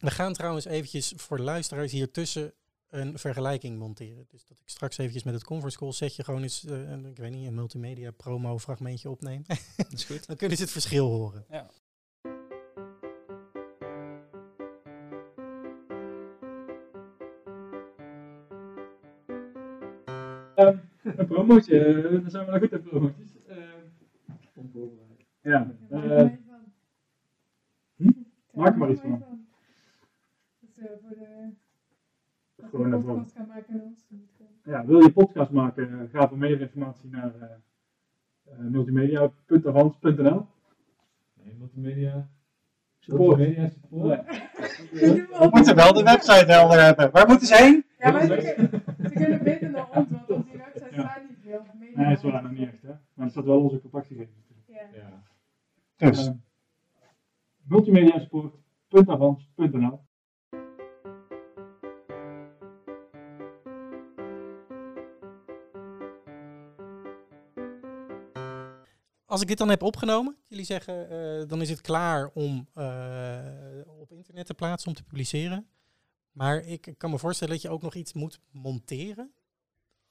we 0.00 0.10
gaan 0.10 0.32
trouwens 0.32 0.64
eventjes 0.64 1.12
voor 1.16 1.36
de 1.36 1.42
luisteraars 1.42 1.92
hier 1.92 2.10
tussen 2.10 2.54
een 2.88 3.18
vergelijking 3.18 3.78
monteren. 3.78 4.26
Dus 4.28 4.44
dat 4.44 4.58
ik 4.60 4.68
straks 4.68 4.98
eventjes 4.98 5.22
met 5.22 5.34
het 5.34 5.44
conference 5.44 5.78
call 5.78 5.92
setje 5.92 6.24
gewoon 6.24 6.42
eens, 6.42 6.64
eh, 6.64 6.90
een, 6.90 7.06
ik 7.06 7.16
weet 7.16 7.32
niet, 7.32 7.46
een 7.46 7.54
multimedia 7.54 8.10
promo 8.10 8.58
fragmentje 8.58 9.10
opneem. 9.10 9.42
Dat 9.76 9.92
is 9.92 10.04
goed. 10.04 10.26
Dan 10.28 10.36
kunnen 10.36 10.56
ze 10.56 10.62
het 10.62 10.72
verschil 10.72 11.06
horen. 11.06 11.44
Ja. 11.48 11.70
Een 21.20 21.26
promootje, 21.26 21.84
eh, 21.84 22.10
dan 22.22 22.30
zijn 22.30 22.44
we 22.46 22.50
nog 22.50 22.60
goed 22.60 22.72
in 22.72 22.82
promootjes. 22.82 23.36
Ehm, 23.46 23.58
ja, 25.42 25.74
eh, 25.90 26.28
Hm? 27.96 28.10
Maak 28.52 28.72
er 28.72 28.78
maar 28.78 28.90
iets 28.90 29.00
van. 29.00 29.24
Dus, 30.60 30.78
eh, 30.78 30.84
voor 31.00 31.10
de, 31.10 31.48
Gewoon 32.70 32.92
een 32.92 33.04
podcast 33.04 33.36
gaan 33.36 33.46
maken 33.46 33.96
ja, 34.64 34.86
wil 34.86 35.00
je 35.02 35.12
podcast 35.12 35.50
maken, 35.50 36.00
eh, 36.00 36.20
ga 36.20 36.28
voor 36.28 36.38
meer 36.38 36.60
informatie 36.60 37.10
naar 37.10 37.34
eh 37.40 37.48
uh, 38.52 38.58
multimedia.avans.nl. 38.58 40.46
Nee, 41.34 41.54
multimedia. 41.58 42.28
Support. 42.98 43.36
Multimedia 43.38 43.68
support. 43.68 44.26
We 45.40 45.48
moeten 45.50 45.74
wel 45.74 45.92
de 45.92 46.02
website 46.02 46.52
helder 46.52 46.82
hebben. 46.84 47.10
Waar 47.10 47.26
moeten 47.28 47.46
ze 47.46 47.56
heen? 47.56 47.84
Ja, 47.98 48.10
maar 48.10 48.22
ze 48.22 49.10
kunnen 49.12 49.42
beter 49.42 49.70
naar 49.70 49.90
ons, 49.90 50.08
want 50.10 50.30
op 50.30 50.44
die 50.50 50.56
website 50.58 50.94
Ja. 50.94 51.00
staat 51.02 51.22
niet 51.28 51.38
veel. 51.42 51.62
Media- 51.78 51.89
Nee, 52.00 52.12
is 52.12 52.22
waar, 52.22 52.42
nog 52.42 52.52
niet 52.52 52.68
echt. 52.68 52.82
Hè? 52.82 52.92
Maar 53.14 53.26
er 53.26 53.30
staat 53.30 53.44
wel 53.44 53.62
onze 53.62 53.80
contactgegevens. 53.80 54.46
Ja. 54.66 54.88
Ja. 54.92 55.22
Dus. 55.96 56.26
Uh, 56.26 56.32
Als 69.24 69.40
ik 69.40 69.48
dit 69.48 69.58
dan 69.58 69.68
heb 69.68 69.82
opgenomen, 69.82 70.36
jullie 70.48 70.64
zeggen, 70.64 71.10
eh, 71.10 71.48
dan 71.48 71.60
is 71.60 71.70
het 71.70 71.80
klaar 71.80 72.30
om 72.34 72.68
eh, 72.74 73.80
op 74.00 74.12
internet 74.12 74.46
te 74.46 74.54
plaatsen, 74.54 74.88
om 74.88 74.94
te 74.94 75.02
publiceren. 75.02 75.66
Maar 76.32 76.60
ik 76.60 76.94
kan 76.96 77.10
me 77.10 77.18
voorstellen 77.18 77.54
dat 77.54 77.62
je 77.62 77.68
ook 77.68 77.82
nog 77.82 77.94
iets 77.94 78.12
moet 78.12 78.40
monteren. 78.50 79.32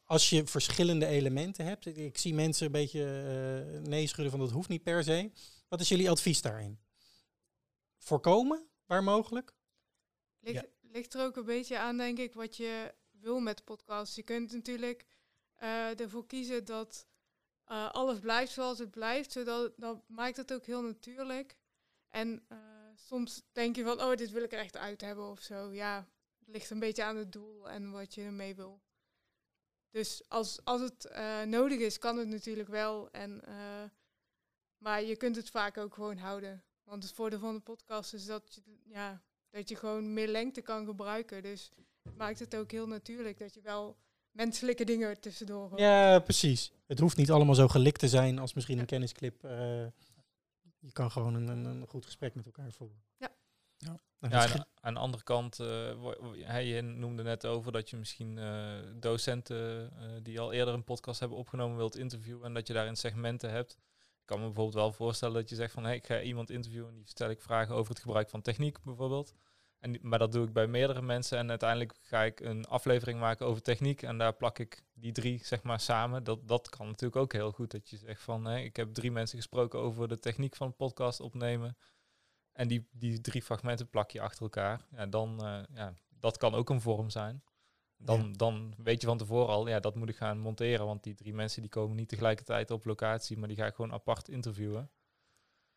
Als 0.10 0.30
je 0.30 0.48
verschillende 0.48 1.06
elementen 1.06 1.66
hebt. 1.66 1.86
Ik, 1.86 2.18
zie 2.18 2.34
mensen 2.34 2.66
een 2.66 2.72
beetje 2.72 3.04
eh, 3.04 3.82
nee 3.82 4.08
schudden 4.08 4.32
van 4.32 4.40
dat 4.40 4.52
hoeft 4.52 4.70
niet 4.70 4.84
per 4.84 5.04
se. 5.04 5.32
Wat 5.68 5.80
is 5.80 5.90
jullie 5.90 6.10
advies 6.10 6.42
daarin? 6.42 6.80
Voorkomen, 7.98 8.68
waar 8.86 9.04
mogelijk? 9.04 9.54
Ligt, 10.40 10.68
ligt 10.82 11.14
er 11.14 11.22
ook 11.22 11.36
een 11.36 11.46
beetje 11.46 11.78
aan, 11.78 11.98
denk 11.98 12.18
ik, 12.18 12.34
wat 12.34 12.58
je 12.58 12.94
wil 13.12 13.40
met 13.40 13.58
de 13.58 13.64
podcast. 13.64 14.16
Je 14.16 14.24
kunt 14.24 14.52
natuurlijk 14.52 15.06
eh, 15.56 16.00
ervoor 16.00 16.26
kiezen 16.26 16.66
dat 16.66 17.08
eh, 17.66 17.92
alles 17.92 18.20
blijft 18.20 18.52
zoals 18.52 18.80
het 18.80 18.92
blijft. 18.92 19.32
Zodat, 19.32 19.74
dat 19.78 20.04
maakt 20.08 20.38
het 20.38 20.54
ook 20.54 20.66
heel 20.66 20.82
natuurlijk. 20.82 21.58
En 22.08 22.46
eh, 22.48 22.58
soms 22.96 23.42
denk 23.52 23.76
je 23.76 23.84
van, 23.84 24.02
oh, 24.02 24.16
dit 24.16 24.32
wil 24.32 24.44
ik 24.44 24.54
er 24.54 24.60
echt 24.60 24.78
uit 24.78 25.02
hebben 25.02 25.30
of 25.30 25.42
zo. 25.42 25.74
Ja, 25.74 26.08
het 26.40 26.48
ligt 26.48 26.70
een 26.70 26.80
beetje 26.80 27.04
aan 27.04 27.18
het 27.18 27.32
doel 27.32 27.70
en 27.70 27.92
wat 27.92 28.14
je 28.14 28.22
ermee 28.22 28.56
wil. 28.56 28.82
Dus 29.92 30.22
als, 30.28 30.60
als 30.64 30.82
het 30.82 31.06
eh, 31.06 31.42
nodig 31.42 31.80
is, 31.80 32.00
kan 32.00 32.18
het 32.18 32.28
natuurlijk 32.28 32.70
wel. 32.70 33.12
En, 33.12 33.46
eh, 33.46 33.84
maar 34.78 35.04
je 35.04 35.16
kunt 35.16 35.36
het 35.36 35.50
vaak 35.50 35.78
ook 35.78 35.94
gewoon 35.94 36.18
houden. 36.18 36.64
Want 36.84 37.04
het 37.04 37.12
voordeel 37.14 37.40
van 37.40 37.54
de 37.56 37.62
podcast 37.62 38.14
is 38.14 38.26
dat 38.26 38.54
je, 38.54 38.62
ja, 38.86 39.22
dat 39.50 39.70
je 39.70 39.76
gewoon 39.76 40.14
meer 40.14 40.28
lengte 40.28 40.62
kan 40.62 40.86
gebruiken. 40.86 41.44
Dus 41.44 41.72
het 42.04 42.18
maakt 42.18 42.40
het 42.40 42.56
ook 42.56 42.72
heel 42.72 42.88
natuurlijk 42.88 43.40
dat 43.40 43.54
je 43.54 43.62
wel 43.62 43.98
menselijke 44.32 44.84
dingen 44.84 45.20
tussendoor 45.20 45.70
hoort. 45.70 45.80
Ja, 45.80 46.20
precies. 46.20 46.72
Het 46.88 47.00
hoeft 47.00 47.18
niet 47.18 47.32
allemaal 47.32 47.56
zo 47.56 47.68
gelikt 47.68 48.00
te 48.00 48.08
zijn 48.08 48.40
als 48.40 48.54
misschien 48.54 48.80
een 48.80 48.86
kennisclip. 48.86 49.44
eh, 49.44 49.86
je 50.80 50.92
kan 50.92 51.12
gewoon 51.12 51.34
een, 51.34 51.48
een, 51.48 51.66
een 51.66 51.88
goed 51.88 52.06
gesprek 52.06 52.36
met 52.36 52.46
elkaar 52.46 52.72
voeren. 52.72 53.04
Ja. 54.22 54.28
Nou, 54.28 54.50
Ja, 54.50 54.66
aan 54.82 54.94
de 54.94 55.00
andere 55.00 55.24
kant, 55.24 55.58
wo- 55.98 56.34
hij 56.40 56.66
je 56.66 56.82
noemde 56.82 57.24
net 57.24 57.46
over 57.46 57.72
dat 57.72 57.90
je 57.90 57.98
misschien 57.98 58.38
eh, 58.38 58.74
docenten 58.96 59.92
eh, 60.00 60.08
die 60.24 60.40
al 60.40 60.52
eerder 60.52 60.74
een 60.74 60.84
podcast 60.84 61.20
hebben 61.20 61.38
opgenomen 61.38 61.78
wilt 61.78 61.98
interviewen 61.98 62.46
en 62.46 62.54
dat 62.54 62.68
je 62.68 62.74
daarin 62.74 62.96
segmenten 62.96 63.52
hebt. 63.52 63.72
Ik 64.20 64.26
kan 64.26 64.38
me 64.40 64.46
bijvoorbeeld 64.46 64.76
wel 64.76 64.92
voorstellen 64.92 65.34
dat 65.36 65.50
je 65.50 65.56
zegt 65.56 65.74
van 65.74 65.84
hey, 65.84 65.96
ik 65.96 66.06
ga 66.06 66.22
iemand 66.22 66.50
interviewen 66.50 66.90
en 66.90 66.96
die 66.96 67.08
stel 67.08 67.30
ik 67.30 67.42
vragen 67.42 67.76
over 67.76 67.94
het 67.94 68.02
gebruik 68.02 68.30
van 68.30 68.42
techniek 68.42 68.84
bijvoorbeeld. 68.84 69.34
En, 69.80 69.92
die- 69.92 70.02
maar 70.04 70.20
dat 70.20 70.32
doe 70.32 70.46
ik 70.46 70.54
bij 70.54 70.68
meerdere 70.68 71.02
mensen 71.02 71.38
en 71.38 71.50
uiteindelijk 71.50 71.94
ga 72.02 72.24
ik 72.24 72.40
een 72.40 72.66
aflevering 72.66 73.20
maken 73.20 73.46
over 73.46 73.62
techniek 73.62 74.02
en 74.02 74.18
daar 74.18 74.34
plak 74.34 74.60
ik 74.60 74.84
die 74.94 75.12
drie 75.12 75.46
zeg 75.46 75.64
maar 75.64 75.80
samen. 75.80 76.24
Dat, 76.24 76.48
dat 76.48 76.70
kan 76.70 76.86
natuurlijk 76.88 77.16
ook 77.22 77.34
heel 77.34 77.52
goed 77.52 77.72
dat 77.72 77.90
je 77.90 77.98
zegt 77.98 78.22
van 78.22 78.46
hey, 78.46 78.64
ik 78.64 78.76
heb 78.76 78.94
drie 78.94 79.12
mensen 79.12 79.38
gesproken 79.38 79.80
over 79.80 80.08
de 80.08 80.20
techniek 80.20 80.56
van 80.56 80.76
podcast 80.76 81.20
opnemen. 81.20 81.78
En 82.60 82.68
die, 82.68 82.88
die 82.92 83.22
drie 83.22 83.42
fragmenten 83.42 83.90
plak 83.90 84.12
je 84.12 84.22
achter 84.22 84.42
elkaar. 84.42 84.86
Ja, 84.92 85.06
dan, 85.06 85.46
eh, 85.46 85.62
ja, 85.74 85.94
dat 86.20 86.38
kan 86.38 86.54
ook 86.54 86.70
een 86.70 86.82
vorm 86.82 87.10
zijn. 87.10 87.44
Dan, 87.98 88.28
Ja. 88.28 88.34
dan 88.34 88.74
weet 88.78 89.02
je 89.02 89.08
van 89.08 89.18
tevoren 89.18 89.54
al, 89.54 89.68
ja, 89.68 89.80
dat 89.80 89.96
moet 89.96 90.10
ik 90.10 90.16
gaan 90.16 90.40
monteren. 90.40 90.86
Want 90.86 91.04
die 91.04 91.16
drie 91.16 91.34
mensen 91.34 91.62
die 91.62 91.70
komen 91.70 91.96
niet 91.96 92.10
tegelijkertijd 92.10 92.72
op 92.72 92.86
locatie, 92.86 93.38
maar 93.38 93.48
die 93.48 93.58
ga 93.58 93.66
ik 93.66 93.76
gewoon 93.76 93.94
apart 93.94 94.30
interviewen. 94.30 94.92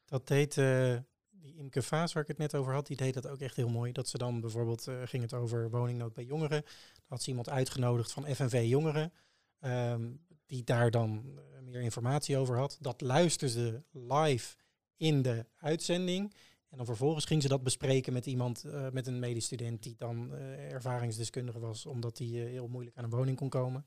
Dat 0.04 0.26
deed 0.28 0.58
eh, 0.58 0.96
die 1.30 1.54
Imke 1.56 1.82
Vaas, 1.82 2.12
waar 2.12 2.22
ik 2.22 2.28
het 2.28 2.38
net 2.38 2.54
over 2.54 2.72
had, 2.72 2.86
die 2.86 2.96
deed 2.96 3.14
dat 3.14 3.28
ook 3.28 3.40
echt 3.40 3.56
heel 3.56 3.68
mooi. 3.68 3.92
Dat 3.92 4.08
ze 4.08 4.18
dan 4.18 4.40
bijvoorbeeld, 4.40 4.88
eh, 4.88 5.02
ging 5.04 5.22
het 5.22 5.34
over 5.34 5.70
woningnood 5.70 6.12
bij 6.12 6.24
jongeren. 6.24 6.62
Dan 6.94 7.04
had 7.06 7.22
ze 7.22 7.28
iemand 7.28 7.48
uitgenodigd 7.48 8.12
van 8.12 8.24
FNV 8.34 8.62
Jongeren, 8.66 9.12
ehm, 9.58 10.10
die 10.46 10.64
daar 10.64 10.90
dan 10.90 11.40
meer 11.62 11.80
informatie 11.80 12.36
over 12.36 12.58
had. 12.58 12.76
Dat 12.80 13.00
luisterde 13.00 13.82
live 13.90 14.56
in 14.96 15.22
de 15.22 15.46
uitzending. 15.56 16.34
En 16.72 16.78
dan 16.78 16.86
vervolgens 16.86 17.24
ging 17.24 17.42
ze 17.42 17.48
dat 17.48 17.62
bespreken 17.62 18.12
met 18.12 18.26
iemand, 18.26 18.64
eh, 18.64 18.90
met 18.90 19.06
een 19.06 19.18
medestudent 19.18 19.82
die 19.82 19.94
dan 19.96 20.34
eh, 20.34 20.72
ervaringsdeskundige 20.72 21.58
was, 21.58 21.86
omdat 21.86 22.16
die 22.16 22.42
eh, 22.42 22.50
heel 22.50 22.68
moeilijk 22.68 22.96
aan 22.96 23.04
een 23.04 23.10
woning 23.10 23.36
kon 23.36 23.48
komen. 23.48 23.86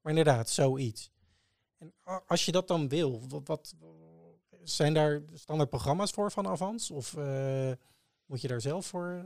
Maar 0.00 0.12
inderdaad, 0.12 0.48
zoiets. 0.48 1.10
En 1.78 1.94
als 2.26 2.44
je 2.44 2.52
dat 2.52 2.68
dan 2.68 2.88
wil, 2.88 3.28
wat, 3.28 3.46
wat 3.46 3.74
zijn 4.62 4.94
daar 4.94 5.22
standaard 5.32 5.70
programma's 5.70 6.10
voor 6.10 6.30
van 6.30 6.46
Avans? 6.46 6.90
Of 6.90 7.16
moet 8.26 8.40
je 8.40 8.48
daar 8.48 8.60
zelf 8.60 8.86
voor, 8.86 9.24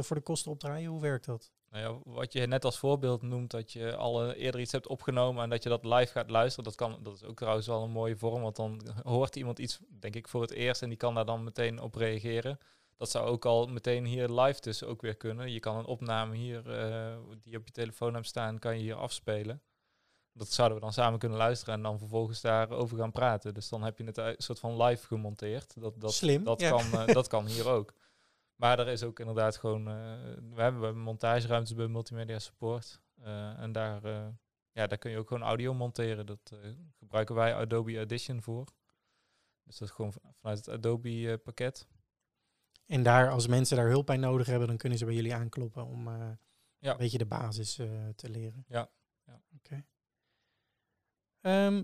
voor 0.00 0.16
de 0.16 0.22
kosten 0.22 0.50
opdraaien? 0.50 0.90
Hoe 0.90 1.00
werkt 1.00 1.24
dat? 1.24 1.52
Nou 1.72 1.84
ja, 1.84 2.12
wat 2.12 2.32
je 2.32 2.46
net 2.46 2.64
als 2.64 2.78
voorbeeld 2.78 3.22
noemt, 3.22 3.50
dat 3.50 3.72
je 3.72 3.96
al 3.96 4.22
eh, 4.22 4.42
eerder 4.42 4.60
iets 4.60 4.72
hebt 4.72 4.86
opgenomen 4.86 5.42
en 5.42 5.50
dat 5.50 5.62
je 5.62 5.68
dat 5.68 5.84
live 5.84 6.12
gaat 6.12 6.30
luisteren, 6.30 6.64
dat, 6.64 6.74
kan, 6.74 6.98
dat 7.02 7.14
is 7.14 7.24
ook 7.24 7.36
trouwens 7.36 7.66
wel 7.66 7.82
een 7.82 7.90
mooie 7.90 8.16
vorm, 8.16 8.42
want 8.42 8.56
dan 8.56 8.82
hoort 9.02 9.36
iemand 9.36 9.58
iets, 9.58 9.78
denk 10.00 10.14
ik, 10.14 10.28
voor 10.28 10.40
het 10.40 10.50
eerst 10.50 10.82
en 10.82 10.88
die 10.88 10.98
kan 10.98 11.14
daar 11.14 11.24
dan 11.24 11.44
meteen 11.44 11.80
op 11.80 11.94
reageren. 11.94 12.58
Dat 12.96 13.10
zou 13.10 13.26
ook 13.28 13.44
al 13.44 13.66
meteen 13.66 14.04
hier 14.04 14.28
live 14.28 14.60
dus 14.60 14.84
ook 14.84 15.02
weer 15.02 15.16
kunnen. 15.16 15.52
Je 15.52 15.60
kan 15.60 15.76
een 15.76 15.84
opname 15.84 16.36
hier, 16.36 16.70
eh, 16.70 17.16
die 17.40 17.56
op 17.56 17.66
je 17.66 17.72
telefoon 17.72 18.14
hebt 18.14 18.26
staan, 18.26 18.58
kan 18.58 18.76
je 18.76 18.82
hier 18.82 18.94
afspelen. 18.94 19.62
Dat 20.32 20.52
zouden 20.52 20.78
we 20.78 20.84
dan 20.84 20.92
samen 20.92 21.18
kunnen 21.18 21.38
luisteren 21.38 21.74
en 21.74 21.82
dan 21.82 21.98
vervolgens 21.98 22.40
daarover 22.40 22.98
gaan 22.98 23.12
praten. 23.12 23.54
Dus 23.54 23.68
dan 23.68 23.82
heb 23.82 23.98
je 23.98 24.04
het 24.04 24.16
een 24.16 24.34
soort 24.38 24.58
van 24.58 24.82
live 24.82 25.06
gemonteerd. 25.06 25.80
Dat, 25.80 26.00
dat, 26.00 26.12
Slim, 26.12 26.44
Dat, 26.44 26.60
ja. 26.60 26.70
kan, 26.70 26.92
eh, 26.92 27.14
dat 27.14 27.28
kan 27.28 27.46
hier 27.46 27.68
ook. 27.68 27.92
Maar 28.62 28.78
er 28.78 28.88
is 28.88 29.02
ook 29.02 29.18
inderdaad 29.18 29.56
gewoon, 29.56 29.88
eh, 29.88 29.94
we 30.54 30.62
hebben 30.62 30.98
montageruimtes 30.98 31.74
bij 31.74 31.86
Multimedia 31.88 32.38
Support. 32.38 33.00
eh, 33.14 33.58
en 33.58 33.72
daar, 33.72 34.04
eh, 34.04 34.28
ja, 34.72 34.86
daar 34.86 34.98
kun 34.98 35.10
je 35.10 35.18
ook 35.18 35.28
gewoon 35.28 35.42
audio 35.42 35.74
monteren. 35.74 36.26
Dat 36.26 36.52
gebruiken 36.98 37.34
wij 37.34 37.54
Adobe 37.54 37.96
Audition 37.96 38.42
voor. 38.42 38.64
Dus 39.62 39.78
dat 39.78 39.88
is 39.88 39.94
gewoon 39.94 40.12
vanuit 40.12 40.58
het 40.58 40.68
Adobe 40.68 41.38
pakket. 41.44 41.88
En 42.86 43.02
daar, 43.02 43.30
als 43.30 43.46
mensen 43.46 43.76
daar 43.76 43.88
hulp 43.88 44.06
bij 44.06 44.16
nodig 44.16 44.46
hebben, 44.46 44.68
dan 44.68 44.76
kunnen 44.76 44.98
ze 44.98 45.04
bij 45.04 45.14
jullie 45.14 45.34
aankloppen 45.34 45.84
om 45.86 46.08
Ja. 46.08 46.38
een 46.78 46.96
beetje 46.96 47.18
de 47.18 47.26
basis 47.26 47.74
te 48.14 48.30
leren. 48.30 48.64
Ja. 48.68 48.90
Ja. 49.24 49.42
Oké. 49.54 49.86
Ehm, 51.40 51.82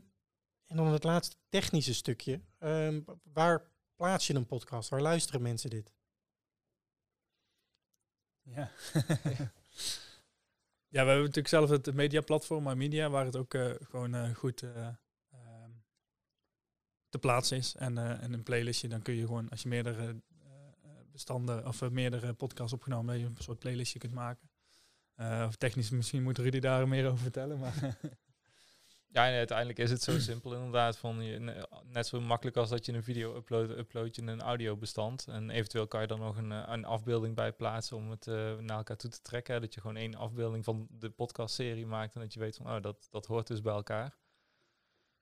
en 0.66 0.76
dan 0.76 0.86
het 0.86 1.04
laatste 1.04 1.36
technische 1.48 1.94
stukje. 1.94 2.40
Ehm, 2.58 3.00
waar 3.22 3.70
plaats 3.94 4.26
je 4.26 4.34
een 4.34 4.46
podcast? 4.46 4.88
Waar 4.88 5.02
luisteren 5.02 5.42
mensen 5.42 5.70
dit? 5.70 5.97
Ja. 8.54 8.70
ja, 10.94 11.02
we 11.02 11.08
hebben 11.10 11.18
natuurlijk 11.18 11.48
zelf 11.48 11.70
het 11.70 11.94
mediaplatform, 11.94 12.76
Media, 12.76 13.10
waar 13.10 13.24
het 13.24 13.36
ook 13.36 13.54
eh, 13.54 13.70
gewoon 13.80 14.14
eh, 14.14 14.34
goed 14.34 14.62
ehm, 14.62 14.92
te 17.08 17.18
plaatsen 17.18 17.56
is. 17.56 17.74
En, 17.74 17.98
en 17.98 18.32
een 18.32 18.42
playlistje, 18.42 18.88
dan 18.88 19.02
kun 19.02 19.14
je 19.14 19.26
gewoon, 19.26 19.48
als 19.48 19.62
je 19.62 19.68
meerdere 19.68 20.22
bestanden 21.12 21.66
of 21.66 21.90
meerdere 21.90 22.32
podcasts 22.32 22.72
opgenomen 22.72 23.20
hebt, 23.20 23.38
een 23.38 23.44
soort 23.44 23.58
playlistje 23.58 23.98
kunt 23.98 24.12
maken. 24.12 24.50
Of 25.46 25.56
technisch, 25.56 25.90
misschien 25.90 26.22
moet 26.22 26.38
Rudy 26.38 26.58
daar 26.58 26.88
meer 26.88 27.06
over 27.06 27.18
vertellen. 27.18 27.58
Maar 27.58 27.74
Ja, 29.10 29.26
en 29.28 29.34
uiteindelijk 29.34 29.78
is 29.78 29.90
het 29.90 30.02
zo 30.02 30.18
simpel 30.18 30.54
inderdaad. 30.54 30.98
Van 30.98 31.22
je, 31.24 31.38
ne- 31.38 31.66
net 31.84 32.06
zo 32.06 32.20
makkelijk 32.20 32.56
als 32.56 32.68
dat 32.68 32.86
je 32.86 32.92
een 32.92 33.02
video 33.02 33.36
uploadt, 33.36 33.70
upload 33.70 34.16
je 34.16 34.22
een 34.22 34.40
audiobestand. 34.40 35.26
En 35.26 35.50
eventueel 35.50 35.86
kan 35.86 36.00
je 36.00 36.06
dan 36.06 36.18
nog 36.18 36.36
een, 36.36 36.50
een 36.50 36.84
afbeelding 36.84 37.34
bij 37.34 37.52
plaatsen 37.52 37.96
om 37.96 38.10
het 38.10 38.26
eh, 38.26 38.56
naar 38.56 38.76
elkaar 38.76 38.96
toe 38.96 39.10
te 39.10 39.22
trekken. 39.22 39.60
Dat 39.60 39.74
je 39.74 39.80
gewoon 39.80 39.96
één 39.96 40.14
afbeelding 40.14 40.64
van 40.64 40.86
de 40.90 41.10
podcastserie 41.10 41.86
maakt 41.86 42.14
en 42.14 42.20
dat 42.20 42.32
je 42.34 42.40
weet 42.40 42.56
van, 42.56 42.66
oh, 42.66 42.82
dat, 42.82 43.08
dat 43.10 43.26
hoort 43.26 43.46
dus 43.46 43.60
bij 43.60 43.74
elkaar. 43.74 44.16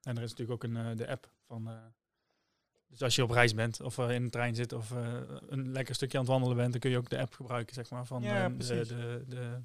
En 0.03 0.17
er 0.17 0.23
is 0.23 0.31
natuurlijk 0.31 0.65
ook 0.65 0.71
een, 0.71 0.77
eh, 0.77 0.97
de 0.97 1.09
app 1.09 1.31
van. 1.47 1.69
eh, 1.69 1.75
dus 2.89 3.03
als 3.03 3.15
je 3.15 3.23
op 3.23 3.31
reis 3.31 3.55
bent 3.55 3.81
of 3.81 3.99
in 3.99 4.25
de 4.25 4.31
trein 4.31 4.55
zit 4.55 4.73
of 4.73 4.91
een 5.49 5.73
lekker 5.73 5.95
stukje 5.95 6.19
aan 6.19 6.25
het 6.25 6.33
wandelen 6.33 6.57
bent, 6.57 6.71
dan 6.73 6.81
kun 6.81 6.91
je 6.91 6.97
ook 6.97 7.09
de 7.09 7.19
app 7.19 7.33
gebruiken, 7.35 7.75
zeg 7.75 7.91
maar, 7.91 8.07
van 8.07 8.23
Ja, 8.23 8.49
de, 8.49 8.65
de, 8.89 9.25
de 9.29 9.63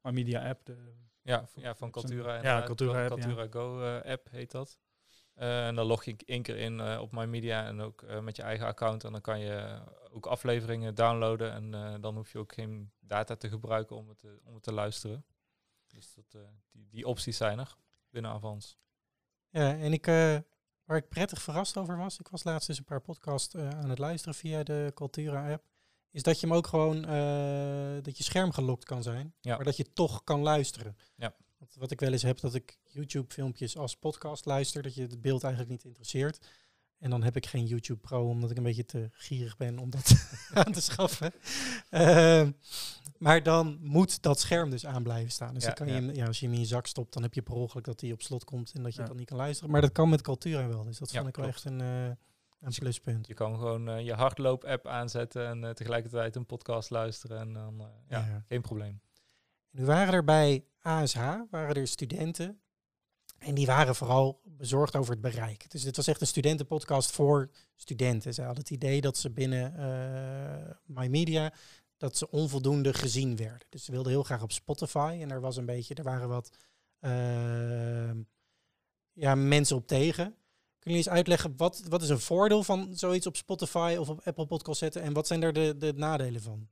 My 0.00 0.10
Media 0.10 0.48
app. 0.48 0.64
De, 0.66 0.92
Ja, 1.24 1.48
ja 1.54 1.74
van 1.74 1.90
Cultura. 1.90 2.42
ja. 2.42 2.62
Cultura 2.62 3.00
app, 3.04 3.08
Cultura 3.20 3.42
ja. 3.42 3.48
Go 3.50 3.82
eh, 3.82 4.12
app 4.12 4.30
heet 4.30 4.50
dat. 4.50 4.78
Eh, 5.34 5.66
en 5.66 5.74
dan 5.74 5.86
log 5.86 6.04
je 6.04 6.16
één 6.26 6.42
keer 6.42 6.56
in 6.56 6.80
eh, 6.80 7.00
op 7.00 7.12
My 7.12 7.24
Media 7.24 7.66
en 7.66 7.80
ook 7.80 8.02
eh, 8.02 8.20
met 8.20 8.36
je 8.36 8.42
eigen 8.42 8.66
account. 8.66 9.04
En 9.04 9.12
dan 9.12 9.20
kan 9.20 9.40
je 9.40 9.80
ook 10.10 10.26
afleveringen 10.26 10.94
downloaden. 10.94 11.52
En 11.52 11.74
eh, 11.74 11.94
dan 12.00 12.14
hoef 12.16 12.32
je 12.32 12.38
ook 12.38 12.52
geen 12.54 12.92
data 13.00 13.36
te 13.36 13.48
gebruiken 13.48 13.96
om 13.96 14.08
het, 14.08 14.18
te- 14.18 14.40
om 14.44 14.54
het 14.54 14.62
te 14.62 14.72
luisteren. 14.72 15.24
Dus 15.86 16.14
dat, 16.14 16.34
eh, 16.34 16.40
die, 16.70 16.88
die 16.90 17.06
opties 17.06 17.36
zijn 17.36 17.58
er 17.58 17.76
binnen 18.10 18.30
Avans. 18.30 18.78
Ja, 19.48 19.76
en 19.76 19.92
ik, 19.92 20.06
eh, 20.06 20.38
waar 20.84 20.96
ik 20.96 21.08
prettig 21.08 21.42
verrast 21.42 21.76
over 21.76 21.96
was, 21.96 22.18
ik 22.18 22.28
was 22.28 22.44
laatst 22.44 22.68
eens 22.68 22.78
een 22.78 22.84
paar 22.84 23.00
podcasts 23.00 23.54
eh, 23.54 23.68
aan 23.68 23.88
het 23.90 23.98
luisteren 23.98 24.34
via 24.34 24.62
de 24.62 24.90
Cultura-app, 24.94 25.64
is 26.14 26.22
dat 26.22 26.40
je 26.40 26.46
hem 26.46 26.56
ook 26.56 26.66
gewoon, 26.66 27.04
eh, 27.04 28.02
dat 28.02 28.18
je 28.18 28.24
scherm 28.24 28.52
gelokt 28.52 28.84
kan 28.84 29.02
zijn, 29.02 29.34
Ja. 29.40 29.56
maar 29.56 29.64
dat 29.64 29.76
je 29.76 29.92
toch 29.92 30.24
kan 30.24 30.40
luisteren. 30.40 30.96
Ja. 31.16 31.34
Want 31.58 31.74
wat 31.74 31.90
ik 31.90 32.00
wel 32.00 32.12
eens 32.12 32.22
heb, 32.22 32.40
dat 32.40 32.54
ik 32.54 32.78
YouTube-filmpjes 32.84 33.76
als 33.76 33.96
podcast 33.96 34.44
luister, 34.44 34.82
dat 34.82 34.94
je 34.94 35.02
het 35.02 35.20
beeld 35.20 35.42
eigenlijk 35.42 35.72
niet 35.72 35.84
interesseert. 35.84 36.46
En 36.98 37.10
dan 37.10 37.22
heb 37.22 37.36
ik 37.36 37.46
geen 37.46 37.66
YouTube 37.66 38.00
Pro, 38.00 38.28
omdat 38.28 38.50
ik 38.50 38.56
een 38.56 38.62
beetje 38.62 38.84
te 38.84 39.08
gierig 39.12 39.56
ben 39.56 39.78
om 39.78 39.90
dat 39.90 40.12
aan 40.54 40.72
te 40.72 40.80
schaffen. 40.80 41.32
Ehm, 41.90 42.50
maar 43.18 43.42
dan 43.42 43.78
moet 43.80 44.22
dat 44.22 44.40
scherm 44.40 44.70
dus 44.70 44.86
aan 44.86 45.02
blijven 45.02 45.32
staan. 45.32 45.54
Dus 45.54 45.62
Ja, 45.64 45.72
dan 45.72 45.86
kan 45.86 46.04
je 46.06 46.14
ja. 46.14 46.26
als 46.26 46.40
je 46.40 46.44
hem 46.46 46.54
in 46.54 46.60
je 46.60 46.66
zak 46.66 46.86
stopt, 46.86 47.12
dan 47.12 47.22
heb 47.22 47.34
je 47.34 47.42
per 47.42 47.54
ongeluk 47.54 47.84
dat 47.84 48.00
hij 48.00 48.12
op 48.12 48.22
slot 48.22 48.44
komt 48.44 48.72
en 48.72 48.82
dat 48.82 48.94
je 48.94 49.00
Ja. 49.00 49.06
dan 49.06 49.16
niet 49.16 49.28
kan 49.28 49.36
luisteren. 49.36 49.70
Maar 49.70 49.80
dat 49.80 49.92
kan 49.92 50.08
met 50.08 50.20
Cultura 50.22 50.68
wel. 50.68 50.84
Dus 50.84 50.98
dat 50.98 51.12
vond 51.12 51.28
ik 51.28 51.36
wel 51.36 51.46
echt 51.46 51.64
een, 51.64 51.80
eh, 51.80 52.10
een 52.64 52.74
pluspunt. 52.78 53.26
Je 53.26 53.34
kan 53.34 53.58
gewoon 53.58 53.88
eh, 53.88 54.04
je 54.04 54.12
hardloop-app 54.12 54.86
aanzetten 54.86 55.46
en 55.46 55.64
eh, 55.64 55.70
tegelijkertijd 55.70 56.36
een 56.36 56.46
podcast 56.46 56.90
luisteren. 56.90 57.38
En 57.38 57.52
dan, 57.52 57.80
eh, 57.80 57.86
ja, 58.08 58.18
Ja. 58.18 58.42
geen 58.48 58.60
probleem. 58.60 59.00
Nu 59.70 59.84
waren 59.84 60.14
er 60.14 60.24
bij 60.24 60.64
ASH 60.80 61.16
waren 61.50 61.74
er 61.74 61.88
studenten 61.88 62.60
en 63.38 63.54
die 63.54 63.66
waren 63.66 63.94
vooral 63.94 64.40
bezorgd 64.44 64.96
over 64.96 65.12
het 65.12 65.20
bereik. 65.20 65.70
Dus 65.70 65.82
dit 65.82 65.96
was 65.96 66.06
echt 66.06 66.20
een 66.20 66.26
studentenpodcast 66.26 67.10
voor 67.10 67.50
studenten. 67.76 68.34
Ze 68.34 68.42
hadden 68.42 68.62
het 68.62 68.70
idee 68.70 69.00
dat 69.00 69.16
ze 69.16 69.30
binnen 69.30 69.72
My 70.86 71.06
Media 71.06 71.52
dat 71.96 72.16
ze 72.16 72.30
onvoldoende 72.30 72.94
gezien 72.94 73.36
werden. 73.36 73.66
Dus 73.68 73.84
ze 73.84 73.92
wilden 73.92 74.12
heel 74.12 74.22
graag 74.22 74.42
op 74.42 74.52
Spotify 74.52 75.18
en 75.20 75.30
er 75.30 75.40
was 75.40 75.56
een 75.56 75.66
beetje, 75.66 75.94
er 75.94 76.02
waren 76.02 76.28
wat 76.28 76.56
ja, 79.12 79.34
mensen 79.34 79.76
op 79.76 79.86
tegen. 79.86 80.34
Kunnen 80.84 81.02
jullie 81.02 81.12
eens 81.12 81.28
uitleggen 81.28 81.56
wat, 81.56 81.82
wat 81.88 82.02
is 82.02 82.08
een 82.08 82.20
voordeel 82.20 82.62
van 82.62 82.88
zoiets 82.94 83.26
op 83.26 83.36
Spotify 83.36 83.96
of 83.98 84.08
op 84.08 84.20
Apple 84.24 84.46
Podcast 84.46 84.78
zetten 84.78 85.02
en 85.02 85.12
wat 85.12 85.26
zijn 85.26 85.42
er 85.42 85.52
de, 85.52 85.76
de 85.76 85.92
nadelen 85.96 86.42
van? 86.42 86.68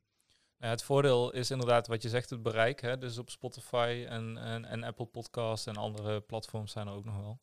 Nou, 0.59 0.73
het 0.73 0.83
voordeel 0.83 1.33
is 1.33 1.51
inderdaad 1.51 1.87
wat 1.87 2.03
je 2.03 2.09
zegt, 2.09 2.31
het 2.31 2.43
bereik. 2.43 2.81
Hè? 2.81 2.99
Dus 2.99 3.19
op 3.19 3.31
Spotify 3.31 4.07
en, 4.09 4.39
en, 4.39 4.65
en 4.65 4.83
Apple 4.83 5.07
Podcasts 5.07 5.67
en 5.67 5.77
andere 5.77 6.21
platforms 6.21 6.73
zijn 6.73 6.87
er 6.87 6.93
ook 6.93 7.05
nog 7.05 7.17
wel. 7.17 7.41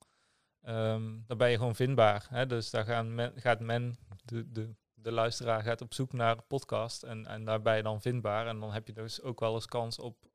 Ehm 0.62 1.18
dan 1.28 1.38
ben 1.38 1.50
je 1.50 1.58
gewoon 1.58 1.76
vindbaar. 1.76 2.28
Hè? 2.30 2.46
Dus 2.46 2.70
daar 2.70 2.86
gaan 2.86 3.16
men, 3.16 3.34
gaat 3.36 3.60
men, 3.60 3.98
de, 4.26 4.52
de, 4.52 4.76
de 4.94 5.12
luisteraar 5.12 5.64
gaat 5.64 5.82
op 5.82 5.94
zoek 5.94 6.14
naar 6.14 6.42
podcast 6.42 7.04
en, 7.04 7.26
en 7.26 7.46
daar 7.46 7.62
ben 7.62 7.76
je 7.76 7.84
dan 7.84 8.02
vindbaar. 8.02 8.48
En 8.48 8.60
dan 8.60 8.72
heb 8.72 8.88
je 8.88 8.94
dus 8.94 9.22
ook 9.22 9.40
wel 9.40 9.54
eens 9.54 9.66
kans 9.66 10.00
op 10.00 10.29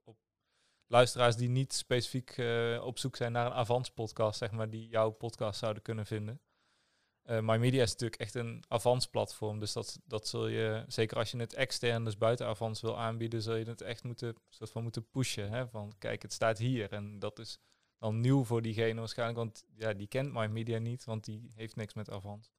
luisteraars 0.95 1.37
die 1.37 1.49
niet 1.49 1.73
specifiek 1.73 2.31
eh, 2.31 2.83
op 2.85 2.99
zoek 2.99 3.17
zijn 3.17 3.33
naar 3.33 3.47
een 3.47 3.53
Avans 3.53 3.91
podcast, 3.91 4.39
zeg 4.39 4.51
maar, 4.51 4.71
die 4.71 4.89
jouw 4.89 5.11
podcast 5.11 5.59
zouden 5.59 5.83
kunnen 5.83 6.07
vinden. 6.07 6.41
Eh 7.23 7.41
My 7.41 7.57
Media 7.57 7.83
is 7.83 7.91
natuurlijk 7.91 8.21
echt 8.21 8.35
een 8.35 8.65
Avans 8.69 9.07
platform, 9.07 9.59
dus 9.59 9.73
dat, 9.73 10.01
dat 10.05 10.29
zul 10.29 10.47
je, 10.47 10.85
zeker 10.87 11.17
als 11.17 11.31
je 11.31 11.39
het 11.39 11.55
extern, 11.55 12.05
dus 12.05 12.17
buiten 12.19 12.47
Avans 12.47 12.81
wil 12.81 12.99
aanbieden, 12.99 13.43
zul 13.43 13.55
je 13.55 13.65
het 13.65 13.81
echt 13.81 14.05
moeten, 14.05 14.37
soort 14.49 14.71
van 14.71 14.83
moeten 14.83 15.11
pushen. 15.11 15.51
Hè? 15.51 15.69
Van 15.69 15.95
kijk, 15.99 16.23
het 16.23 16.33
staat 16.33 16.59
hier 16.59 16.93
en 16.93 17.19
dat 17.19 17.39
is 17.39 17.59
dan 17.99 18.21
nieuw 18.21 18.45
voor 18.45 18.63
diegene 18.63 18.99
waarschijnlijk, 18.99 19.39
want 19.39 19.65
ja, 19.77 19.93
die 19.93 20.07
kent 20.07 20.33
My 20.33 20.47
Media 20.47 20.79
niet, 20.79 21.05
want 21.05 21.25
die 21.25 21.53
heeft 21.55 21.77
niks 21.77 21.95
met 21.95 22.11
Avans. 22.11 22.53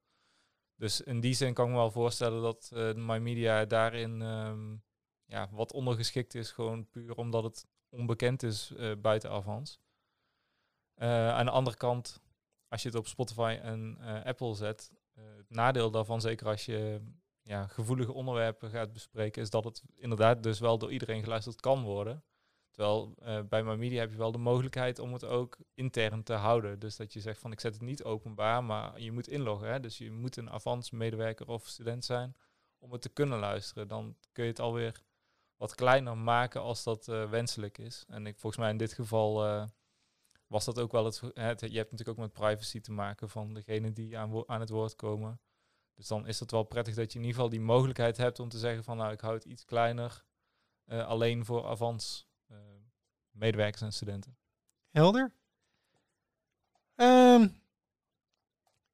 Dus 0.74 1.00
in 1.00 1.20
die 1.20 1.34
zin 1.34 1.54
kan 1.54 1.64
ik 1.66 1.70
me 1.70 1.76
wel 1.76 1.90
voorstellen 1.90 2.42
dat 2.42 2.70
eh 2.72 2.94
My 2.94 3.18
Media 3.18 3.64
daarin 3.64 4.22
ehm, 4.22 4.76
ja, 5.24 5.48
wat 5.50 5.72
ondergeschikt 5.72 6.34
is, 6.34 6.50
gewoon 6.50 6.90
puur 6.90 7.16
omdat 7.16 7.44
het 7.44 7.66
onbekend 7.96 8.42
is 8.42 8.72
eh, 8.76 8.92
buiten 8.98 9.30
Avans. 9.30 9.80
Eh, 10.94 11.28
aan 11.28 11.44
de 11.44 11.50
andere 11.50 11.76
kant, 11.76 12.22
als 12.68 12.82
je 12.82 12.88
het 12.88 12.98
op 12.98 13.06
Spotify 13.06 13.58
en 13.62 13.96
eh, 14.00 14.24
Apple 14.24 14.54
zet, 14.54 14.92
het 15.14 15.50
nadeel 15.50 15.90
daarvan, 15.90 16.20
zeker 16.20 16.46
als 16.46 16.64
je 16.64 17.00
ja, 17.42 17.66
gevoelige 17.66 18.12
onderwerpen 18.12 18.70
gaat 18.70 18.92
bespreken, 18.92 19.42
is 19.42 19.50
dat 19.50 19.64
het 19.64 19.82
inderdaad 19.94 20.42
dus 20.42 20.58
wel 20.58 20.78
door 20.78 20.92
iedereen 20.92 21.22
geluisterd 21.22 21.60
kan 21.60 21.82
worden. 21.82 22.24
Terwijl 22.70 23.14
bij 23.48 23.62
My 23.62 23.74
Media 23.74 24.00
heb 24.00 24.10
je 24.10 24.16
wel 24.16 24.32
de 24.32 24.38
mogelijkheid 24.38 24.98
om 24.98 25.12
het 25.12 25.24
ook 25.24 25.58
intern 25.74 26.22
te 26.22 26.32
houden. 26.32 26.78
Dus 26.78 26.96
dat 26.96 27.12
je 27.12 27.20
zegt 27.20 27.40
van 27.40 27.52
ik 27.52 27.60
zet 27.60 27.72
het 27.72 27.82
niet 27.82 28.04
openbaar, 28.04 28.64
maar 28.64 29.00
je 29.00 29.12
moet 29.12 29.28
inloggen. 29.28 29.68
Hè? 29.68 29.80
Dus 29.80 29.98
je 29.98 30.10
moet 30.10 30.36
een 30.36 30.50
Avans 30.50 30.90
medewerker 30.90 31.48
of 31.48 31.66
student 31.66 32.04
zijn 32.04 32.36
om 32.78 32.92
het 32.92 33.02
te 33.02 33.08
kunnen 33.08 33.38
luisteren. 33.38 33.88
Dan 33.88 34.16
kun 34.32 34.44
je 34.44 34.50
het 34.50 34.60
alweer 34.60 35.02
wat 35.56 35.74
kleiner 35.74 36.16
maken 36.18 36.60
als 36.60 36.82
dat 36.82 37.08
eh, 37.08 37.30
wenselijk 37.30 37.78
is. 37.78 38.04
En 38.08 38.26
ik, 38.26 38.38
volgens 38.38 38.62
mij 38.62 38.70
in 38.70 38.76
dit 38.76 38.92
geval 38.92 39.44
eh, 39.46 39.66
was 40.46 40.64
dat 40.64 40.78
ook 40.78 40.92
wel 40.92 41.04
het, 41.04 41.20
het... 41.34 41.60
Je 41.60 41.76
hebt 41.76 41.90
natuurlijk 41.90 42.08
ook 42.08 42.24
met 42.24 42.32
privacy 42.32 42.80
te 42.80 42.92
maken 42.92 43.28
van 43.28 43.54
degene 43.54 43.92
die 43.92 44.18
aan, 44.18 44.48
aan 44.48 44.60
het 44.60 44.70
woord 44.70 44.96
komen. 44.96 45.40
Dus 45.94 46.06
dan 46.06 46.26
is 46.26 46.40
het 46.40 46.50
wel 46.50 46.62
prettig 46.62 46.94
dat 46.94 47.12
je 47.12 47.18
in 47.18 47.24
ieder 47.24 47.36
geval 47.36 47.50
die 47.50 47.60
mogelijkheid 47.60 48.16
hebt 48.16 48.40
om 48.40 48.48
te 48.48 48.58
zeggen 48.58 48.84
van 48.84 48.96
nou 48.96 49.12
ik 49.12 49.20
hou 49.20 49.34
het 49.34 49.44
iets 49.44 49.64
kleiner. 49.64 50.24
eh, 50.84 51.06
alleen 51.06 51.44
voor 51.44 51.66
Avans 51.66 52.28
medewerkers 53.30 53.82
en 53.82 53.92
studenten. 53.92 54.36
Helder. 54.90 55.32
Ehm, 56.94 57.48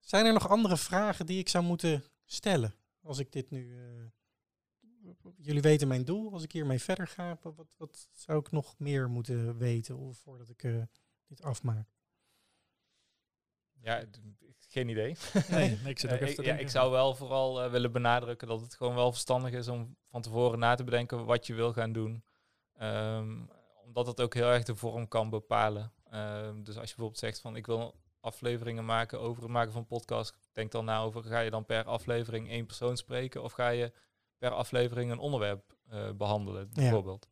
zijn 0.01 0.27
er 0.27 0.33
nog 0.33 0.49
andere 0.49 0.77
vragen 0.77 1.27
die 1.27 1.39
ik 1.39 1.49
zou 1.49 1.65
moeten 1.65 2.05
stellen? 2.25 2.75
Als 3.03 3.19
ik 3.19 3.33
dit 3.33 3.51
nu. 3.51 3.77
Jullie 5.37 5.63
weten 5.63 5.89
mijn 5.89 6.05
doel. 6.05 6.33
Als 6.33 6.43
ik 6.43 6.53
hiermee 6.53 6.83
verder 6.83 7.07
ga, 7.07 7.39
wat, 7.43 7.57
wat, 7.57 7.75
wat 7.77 8.09
zou 8.13 8.39
ik 8.39 8.51
nog 8.51 8.79
meer 8.79 9.11
moeten 9.11 9.59
weten 9.59 9.97
of 9.97 10.19
voordat 10.19 10.49
ik 10.49 10.63
eh, 10.63 10.83
dit 11.27 11.43
afmaak? 11.43 11.89
Ja, 13.81 14.05
geen 14.59 14.89
idee. 14.89 15.17
nee, 15.51 15.79
ik 15.85 15.99
zit 15.99 16.13
ook 16.13 16.19
Eh, 16.19 16.29
even 16.29 16.29
ik, 16.29 16.35
te 16.35 16.43
ja, 16.43 16.57
ik 16.57 16.69
zou 16.69 16.91
wel 16.91 17.15
vooral 17.15 17.63
eh, 17.63 17.71
willen 17.71 17.93
benadrukken 17.93 18.49
dat 18.49 18.61
het 18.61 18.75
gewoon 18.75 18.95
wel 18.95 19.13
verstandig 19.13 19.53
is 19.53 19.69
om 19.69 19.97
van 20.09 20.23
tevoren 20.23 20.59
na 20.59 20.75
te 20.75 20.85
bedenken 20.85 21.25
wat 21.25 21.47
je 21.47 21.55
wil 21.55 21.73
gaan 21.73 21.93
doen. 21.93 22.25
Ehm, 22.75 23.41
omdat 23.85 24.07
het 24.07 24.21
ook 24.21 24.35
heel 24.35 24.51
erg 24.51 24.65
de 24.65 24.75
vorm 24.75 25.09
kan 25.09 25.31
bepalen. 25.31 25.93
Ehm, 26.11 26.63
dus 26.63 26.77
als 26.77 26.89
je 26.89 26.97
bijvoorbeeld 26.97 27.19
zegt 27.19 27.41
van 27.41 27.57
ik 27.57 27.67
wil 27.67 28.01
afleveringen 28.21 28.85
maken 28.85 29.21
over 29.21 29.43
het 29.43 29.53
maken 29.53 29.73
van 29.73 29.87
podcast, 29.87 30.51
denk 30.53 30.73
dan 30.73 30.85
na 30.85 31.01
over 31.01 31.23
ga 31.23 31.41
je 31.41 31.51
dan 31.51 31.65
per 31.65 31.85
aflevering 31.85 32.49
één 32.49 32.67
persoon 32.67 32.97
spreken 32.97 33.43
of 33.43 33.53
ga 33.53 33.69
je 33.69 33.93
per 34.43 34.51
aflevering 34.51 35.11
een 35.11 35.19
onderwerp 35.19 35.77
eh, 35.89 36.11
behandelen, 36.17 36.71
bijvoorbeeld. 36.73 37.29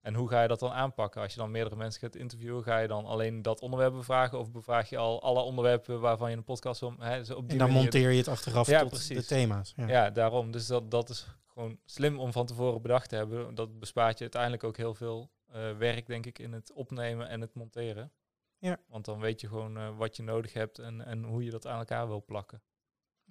En 0.00 0.14
hoe 0.14 0.28
ga 0.28 0.42
je 0.42 0.48
dat 0.48 0.58
dan 0.60 0.70
aanpakken? 0.72 1.22
Als 1.22 1.32
je 1.32 1.38
dan 1.38 1.50
meerdere 1.50 1.76
mensen 1.76 2.00
gaat 2.00 2.14
interviewen, 2.16 2.62
ga 2.62 2.78
je 2.78 2.88
dan 2.88 3.04
alleen 3.04 3.42
dat 3.42 3.60
onderwerp 3.60 3.92
bevragen 3.92 4.38
of 4.38 4.50
bevraag 4.50 4.88
je 4.88 4.96
al 4.96 5.22
alle 5.22 5.40
onderwerpen 5.42 6.00
waarvan 6.00 6.30
je 6.30 6.36
een 6.36 6.44
podcast 6.44 6.80
wil? 6.80 6.94
Hè, 6.98 7.24
zo 7.24 7.34
op 7.34 7.42
die 7.42 7.50
En 7.52 7.58
dan 7.58 7.66
manier- 7.66 7.82
monteer 7.82 8.10
je 8.10 8.16
het 8.16 8.28
achteraf 8.28 8.66
Ja, 8.66 8.80
tot 8.80 8.88
precies. 8.88 9.16
de 9.16 9.24
thema's. 9.24 9.72
Ja. 9.76 9.88
ja, 9.88 10.10
daarom. 10.10 10.50
Dus 10.50 10.66
dat, 10.66 10.90
dat 10.90 11.08
is 11.08 11.20
gewoon 11.20 11.38
gewoon 11.46 11.78
slim 11.84 12.18
om 12.18 12.32
van 12.32 12.46
tevoren 12.46 12.82
bedacht 12.82 13.08
te 13.08 13.16
hebben. 13.16 13.54
Dat 13.54 13.78
bespaart 13.78 14.14
je 14.16 14.20
uiteindelijk 14.22 14.64
ook 14.64 14.76
heel 14.76 14.94
veel 14.94 15.30
eh, 15.46 15.76
werk, 15.76 16.06
denk 16.06 16.26
ik, 16.26 16.38
in 16.38 16.52
het 16.52 16.72
opnemen 16.72 17.28
en 17.28 17.40
het 17.40 17.54
monteren. 17.54 18.12
Ja. 18.58 18.76
Want 18.88 19.04
dan 19.04 19.20
weet 19.20 19.40
je 19.40 19.48
gewoon 19.48 19.76
eh, 19.78 19.96
wat 19.96 20.16
je 20.16 20.22
nodig 20.22 20.52
hebt 20.52 20.78
en, 20.78 21.04
en 21.06 21.24
hoe 21.24 21.44
je 21.44 21.50
dat 21.50 21.66
aan 21.66 21.78
elkaar 21.78 22.06
wil 22.08 22.24
plakken. 22.24 22.62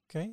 Oké. 0.04 0.30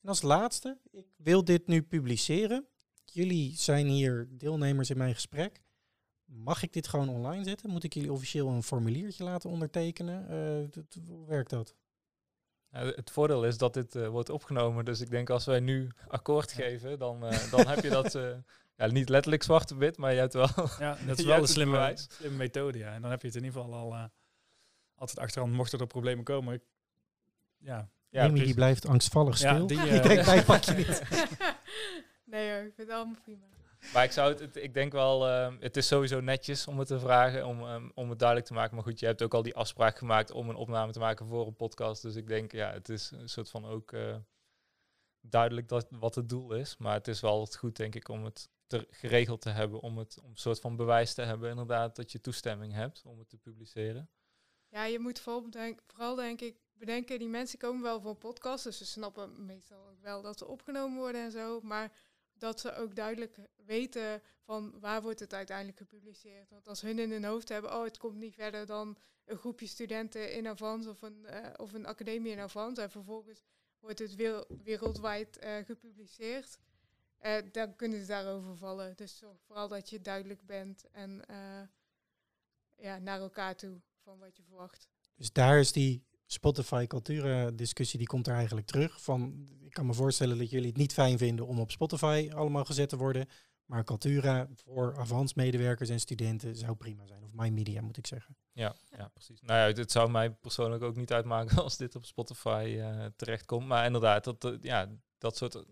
En 0.00 0.08
als 0.08 0.22
laatste, 0.22 0.78
ik 0.90 1.06
wil 1.16 1.44
dit 1.44 1.66
nu 1.66 1.82
publiceren. 1.82 2.66
Jullie 3.04 3.56
zijn 3.56 3.86
hier 3.86 4.28
deelnemers 4.30 4.90
in 4.90 4.98
mijn 4.98 5.14
gesprek. 5.14 5.62
Mag 6.24 6.62
ik 6.62 6.72
dit 6.72 6.88
gewoon 6.88 7.08
online 7.08 7.44
zetten? 7.44 7.70
Moet 7.70 7.84
ik 7.84 7.94
jullie 7.94 8.12
officieel 8.12 8.48
een 8.48 8.62
formuliertje 8.62 9.24
laten 9.24 9.50
ondertekenen? 9.50 10.28
Eh, 10.28 10.82
hoe 11.06 11.26
werkt 11.26 11.50
dat? 11.50 11.74
Ja, 12.70 12.84
het 12.84 13.10
voordeel 13.10 13.44
is 13.44 13.58
dat 13.58 13.74
dit 13.74 13.94
eh, 13.94 14.08
wordt 14.08 14.30
opgenomen. 14.30 14.84
Dus 14.84 15.00
ik 15.00 15.10
denk 15.10 15.30
als 15.30 15.44
wij 15.44 15.60
nu 15.60 15.90
akkoord 16.08 16.52
geven, 16.52 16.98
dan, 16.98 17.24
eh, 17.24 17.50
dan 17.50 17.66
heb 17.66 17.82
je 17.82 17.90
dat 17.90 18.14
eh, 18.14 18.36
ja, 18.78 18.86
niet 18.86 19.08
letterlijk 19.08 19.42
zwart 19.42 19.72
op 19.72 19.78
wit, 19.78 19.96
maar 19.96 20.12
je 20.12 20.18
hebt 20.18 20.32
wel. 20.32 20.48
Ja, 20.78 20.98
dat 21.06 21.18
is 21.18 21.24
wel 21.34 21.38
een 21.38 21.48
slimme, 21.48 21.92
slimme 21.94 22.36
methode. 22.36 22.78
Ja. 22.78 22.94
En 22.94 23.02
dan 23.02 23.10
heb 23.10 23.20
je 23.20 23.26
het 23.26 23.36
in 23.36 23.44
ieder 23.44 23.60
geval 23.60 23.74
al 23.76 23.92
eh, 23.92 24.04
altijd 24.94 25.18
achterhand, 25.18 25.52
mochten 25.52 25.78
er 25.78 25.86
problemen 25.86 26.24
komen. 26.24 26.54
Ik, 26.54 26.62
ja, 27.58 27.90
ja, 28.10 28.24
Amy 28.24 28.44
die 28.44 28.54
blijft 28.54 28.86
angstvallig 28.86 29.38
Ja, 29.38 29.54
stil. 29.54 29.70
ik 29.78 29.86
eh, 29.86 30.02
denk, 30.02 30.22
wij 30.24 30.42
pak 30.52 30.62
je 30.62 30.72
niet. 30.74 31.02
nee 32.24 32.50
hoor, 32.50 32.58
ik 32.66 32.72
vind 32.74 32.88
het 32.88 32.96
allemaal 32.96 33.20
prima. 33.22 33.46
Maar 33.92 34.04
ik 34.04 34.12
zou 34.12 34.30
het, 34.30 34.40
het- 34.40 34.56
ik 34.56 34.74
denk 34.74 34.92
wel, 34.92 35.28
eh, 35.28 35.54
het 35.60 35.76
is 35.76 35.86
sowieso 35.86 36.20
netjes 36.20 36.66
om 36.66 36.78
het 36.78 36.88
te 36.88 36.98
vragen, 37.00 37.46
om, 37.46 37.60
ehm, 37.62 37.88
om 37.94 38.08
het 38.10 38.18
duidelijk 38.18 38.48
te 38.48 38.54
maken. 38.54 38.74
Maar 38.74 38.84
goed, 38.84 39.00
je 39.00 39.06
hebt 39.06 39.22
ook 39.22 39.34
al 39.34 39.42
die 39.42 39.54
afspraak 39.54 39.98
gemaakt 39.98 40.30
om 40.30 40.48
een 40.48 40.54
opname 40.56 40.92
te 40.92 40.98
maken 40.98 41.26
voor 41.26 41.46
een 41.46 41.56
podcast. 41.56 42.02
Dus 42.02 42.14
ik 42.16 42.26
denk, 42.26 42.52
ja, 42.52 42.72
het 42.72 42.88
is 42.88 43.10
een 43.10 43.28
soort 43.28 43.50
van 43.50 43.64
ook 43.66 43.92
eh, 43.92 44.16
duidelijk 45.20 45.68
dat, 45.68 45.86
wat 45.90 46.14
het 46.14 46.28
doel 46.28 46.52
is. 46.54 46.76
Maar 46.76 46.94
het 46.94 47.08
is 47.08 47.20
wel 47.20 47.46
goed, 47.46 47.76
denk 47.76 47.94
ik, 47.94 48.08
om 48.08 48.24
het 48.24 48.48
te, 48.66 48.86
geregeld 48.90 49.40
te 49.40 49.50
hebben. 49.50 49.80
Om, 49.80 49.98
het, 49.98 50.18
om 50.22 50.30
een 50.30 50.36
soort 50.36 50.60
van 50.60 50.76
bewijs 50.76 51.14
te 51.14 51.22
hebben, 51.22 51.50
inderdaad, 51.50 51.96
dat 51.96 52.12
je 52.12 52.20
toestemming 52.20 52.72
hebt 52.72 53.02
om 53.04 53.18
het 53.18 53.28
te 53.28 53.36
publiceren. 53.36 54.10
Ja, 54.68 54.84
je 54.84 54.98
moet 54.98 55.20
vooral, 55.20 55.50
denk, 55.50 55.80
vooral 55.86 56.14
denk 56.14 56.40
ik 56.40 56.56
bedenken, 56.78 57.18
die 57.18 57.28
mensen 57.28 57.58
komen 57.58 57.82
wel 57.82 58.00
voor 58.00 58.10
een 58.10 58.18
podcast, 58.18 58.64
dus 58.64 58.78
ze 58.78 58.86
snappen 58.86 59.46
meestal 59.46 59.96
wel 60.00 60.22
dat 60.22 60.38
ze 60.38 60.46
opgenomen 60.46 60.98
worden 60.98 61.20
en 61.20 61.30
zo, 61.30 61.60
maar 61.60 61.92
dat 62.32 62.60
ze 62.60 62.74
ook 62.74 62.94
duidelijk 62.94 63.36
weten 63.66 64.22
van 64.40 64.80
waar 64.80 65.02
wordt 65.02 65.20
het 65.20 65.34
uiteindelijk 65.34 65.78
gepubliceerd. 65.78 66.50
Want 66.50 66.68
als 66.68 66.80
hun 66.80 66.98
in 66.98 67.10
hun 67.10 67.24
hoofd 67.24 67.48
hebben, 67.48 67.74
oh 67.74 67.84
het 67.84 67.98
komt 67.98 68.16
niet 68.16 68.34
verder 68.34 68.66
dan 68.66 68.96
een 69.24 69.36
groepje 69.36 69.66
studenten 69.66 70.32
in 70.32 70.46
Avans 70.46 70.86
of 70.86 71.02
een, 71.02 71.26
eh, 71.26 71.50
of 71.56 71.72
een 71.72 71.86
academie 71.86 72.32
in 72.32 72.38
Avans 72.38 72.78
en 72.78 72.90
vervolgens 72.90 73.42
wordt 73.78 73.98
het 73.98 74.14
werel- 74.14 74.46
wereldwijd 74.62 75.38
eh, 75.38 75.56
gepubliceerd, 75.64 76.58
eh, 77.18 77.36
dan 77.52 77.76
kunnen 77.76 78.00
ze 78.00 78.06
daarover 78.06 78.56
vallen. 78.56 78.96
Dus 78.96 79.18
zorg 79.18 79.40
vooral 79.40 79.68
dat 79.68 79.90
je 79.90 80.00
duidelijk 80.00 80.46
bent 80.46 80.84
en 80.90 81.24
ja, 82.76 82.98
naar 82.98 83.20
elkaar 83.20 83.56
toe 83.56 83.80
van 84.02 84.18
wat 84.18 84.36
je 84.36 84.42
verwacht. 84.42 84.88
Dus 85.14 85.32
daar 85.32 85.58
is 85.58 85.72
die 85.72 86.06
Spotify 86.30 86.86
culturen 86.86 87.56
discussie, 87.56 87.98
die 87.98 88.06
komt 88.06 88.26
er 88.26 88.34
eigenlijk 88.34 88.66
terug. 88.66 89.02
Van, 89.02 89.48
ik 89.60 89.72
kan 89.72 89.86
me 89.86 89.94
voorstellen 89.94 90.38
dat 90.38 90.50
jullie 90.50 90.68
het 90.68 90.76
niet 90.76 90.92
fijn 90.92 91.18
vinden 91.18 91.46
om 91.46 91.60
op 91.60 91.70
Spotify 91.70 92.30
allemaal 92.34 92.64
gezet 92.64 92.88
te 92.88 92.96
worden. 92.96 93.26
Maar 93.64 93.84
Cultura 93.84 94.48
voor 94.54 94.98
Avans 94.98 95.34
medewerkers 95.34 95.88
en 95.88 96.00
studenten 96.00 96.56
zou 96.56 96.74
prima 96.76 97.06
zijn. 97.06 97.24
Of 97.24 97.30
My 97.32 97.48
Media 97.48 97.80
moet 97.82 97.96
ik 97.96 98.06
zeggen. 98.06 98.36
Ja, 98.52 98.74
ja, 98.90 99.08
precies. 99.08 99.40
Nou 99.40 99.70
ja, 99.70 99.80
het 99.80 99.92
zou 99.92 100.10
mij 100.10 100.30
persoonlijk 100.30 100.82
ook 100.82 100.96
niet 100.96 101.12
uitmaken 101.12 101.56
als 101.62 101.76
dit 101.76 101.96
op 101.96 102.04
Spotify 102.04 102.76
eh 102.80 103.04
terechtkomt. 103.16 103.66
Maar 103.66 103.86
inderdaad, 103.86 104.24
dat, 104.24 104.44
eh, 104.44 104.52
ja, 104.60 104.88
dat 105.18 105.36
soort 105.36 105.64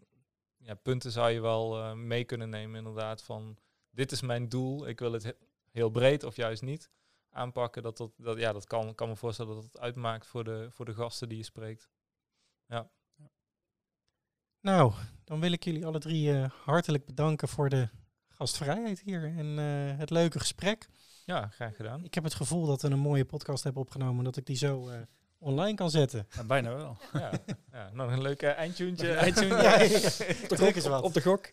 ja, 0.56 0.74
punten 0.74 1.12
zou 1.12 1.30
je 1.30 1.40
wel 1.40 1.78
eh, 1.78 1.92
mee 1.92 2.24
kunnen 2.24 2.48
nemen. 2.48 2.78
Inderdaad, 2.78 3.22
van 3.22 3.58
dit 3.90 4.12
is 4.12 4.20
mijn 4.20 4.48
doel. 4.48 4.88
Ik 4.88 4.98
wil 4.98 5.12
het 5.12 5.22
he- 5.22 5.36
heel 5.70 5.90
breed 5.90 6.24
of 6.24 6.36
juist 6.36 6.62
niet 6.62 6.90
aanpakken. 7.36 7.82
Dat, 7.82 7.96
dat, 7.96 8.10
dat, 8.16 8.38
ja, 8.38 8.52
dat 8.52 8.66
kan, 8.66 8.94
kan 8.94 9.08
me 9.08 9.16
voorstellen 9.16 9.54
dat 9.54 9.64
het 9.64 9.78
uitmaakt 9.78 10.26
voor 10.26 10.44
de, 10.44 10.68
voor 10.70 10.84
de 10.84 10.94
gasten 10.94 11.28
die 11.28 11.38
je 11.38 11.44
spreekt. 11.44 11.88
Nou, 14.66 14.92
dan 15.24 15.40
wil 15.40 15.52
ik 15.52 15.64
jullie 15.64 15.86
alle 15.86 15.98
drie 15.98 16.32
eh, 16.32 16.50
hartelijk 16.64 17.06
bedanken 17.06 17.48
voor 17.48 17.68
de 17.68 17.88
gastvrijheid 18.28 19.00
hier 19.00 19.24
en 19.24 19.58
eh, 19.58 19.98
het 19.98 20.10
leuke 20.10 20.38
gesprek. 20.38 20.88
Ja, 21.24 21.48
graag 21.48 21.76
gedaan. 21.76 22.04
Ik 22.04 22.14
heb 22.14 22.24
het 22.24 22.34
gevoel 22.34 22.66
dat 22.66 22.82
we 22.82 22.88
een 22.88 22.98
mooie 22.98 23.24
podcast 23.24 23.64
hebben 23.64 23.82
opgenomen, 23.82 24.24
dat 24.24 24.36
ik 24.36 24.46
die 24.46 24.56
zo 24.56 24.88
eh, 24.88 24.98
online 25.38 25.74
kan 25.74 25.90
zetten. 25.90 26.26
ja, 26.30 26.44
bijna 26.44 26.74
wel. 26.74 26.96
Ja, 27.12 27.30
ja, 27.72 27.90
nog 27.92 28.10
een 28.10 28.22
leuk 28.22 28.42
uh, 28.42 28.50
eindtuntje. 28.50 29.06
Ja, 29.06 29.24
ja. 29.24 29.62
ja, 29.62 29.82
ja. 29.82 30.10
Druk 30.48 30.76
eens 30.76 30.86
wat. 30.86 31.02
Op 31.02 31.14
de 31.14 31.22
gok. 31.22 31.52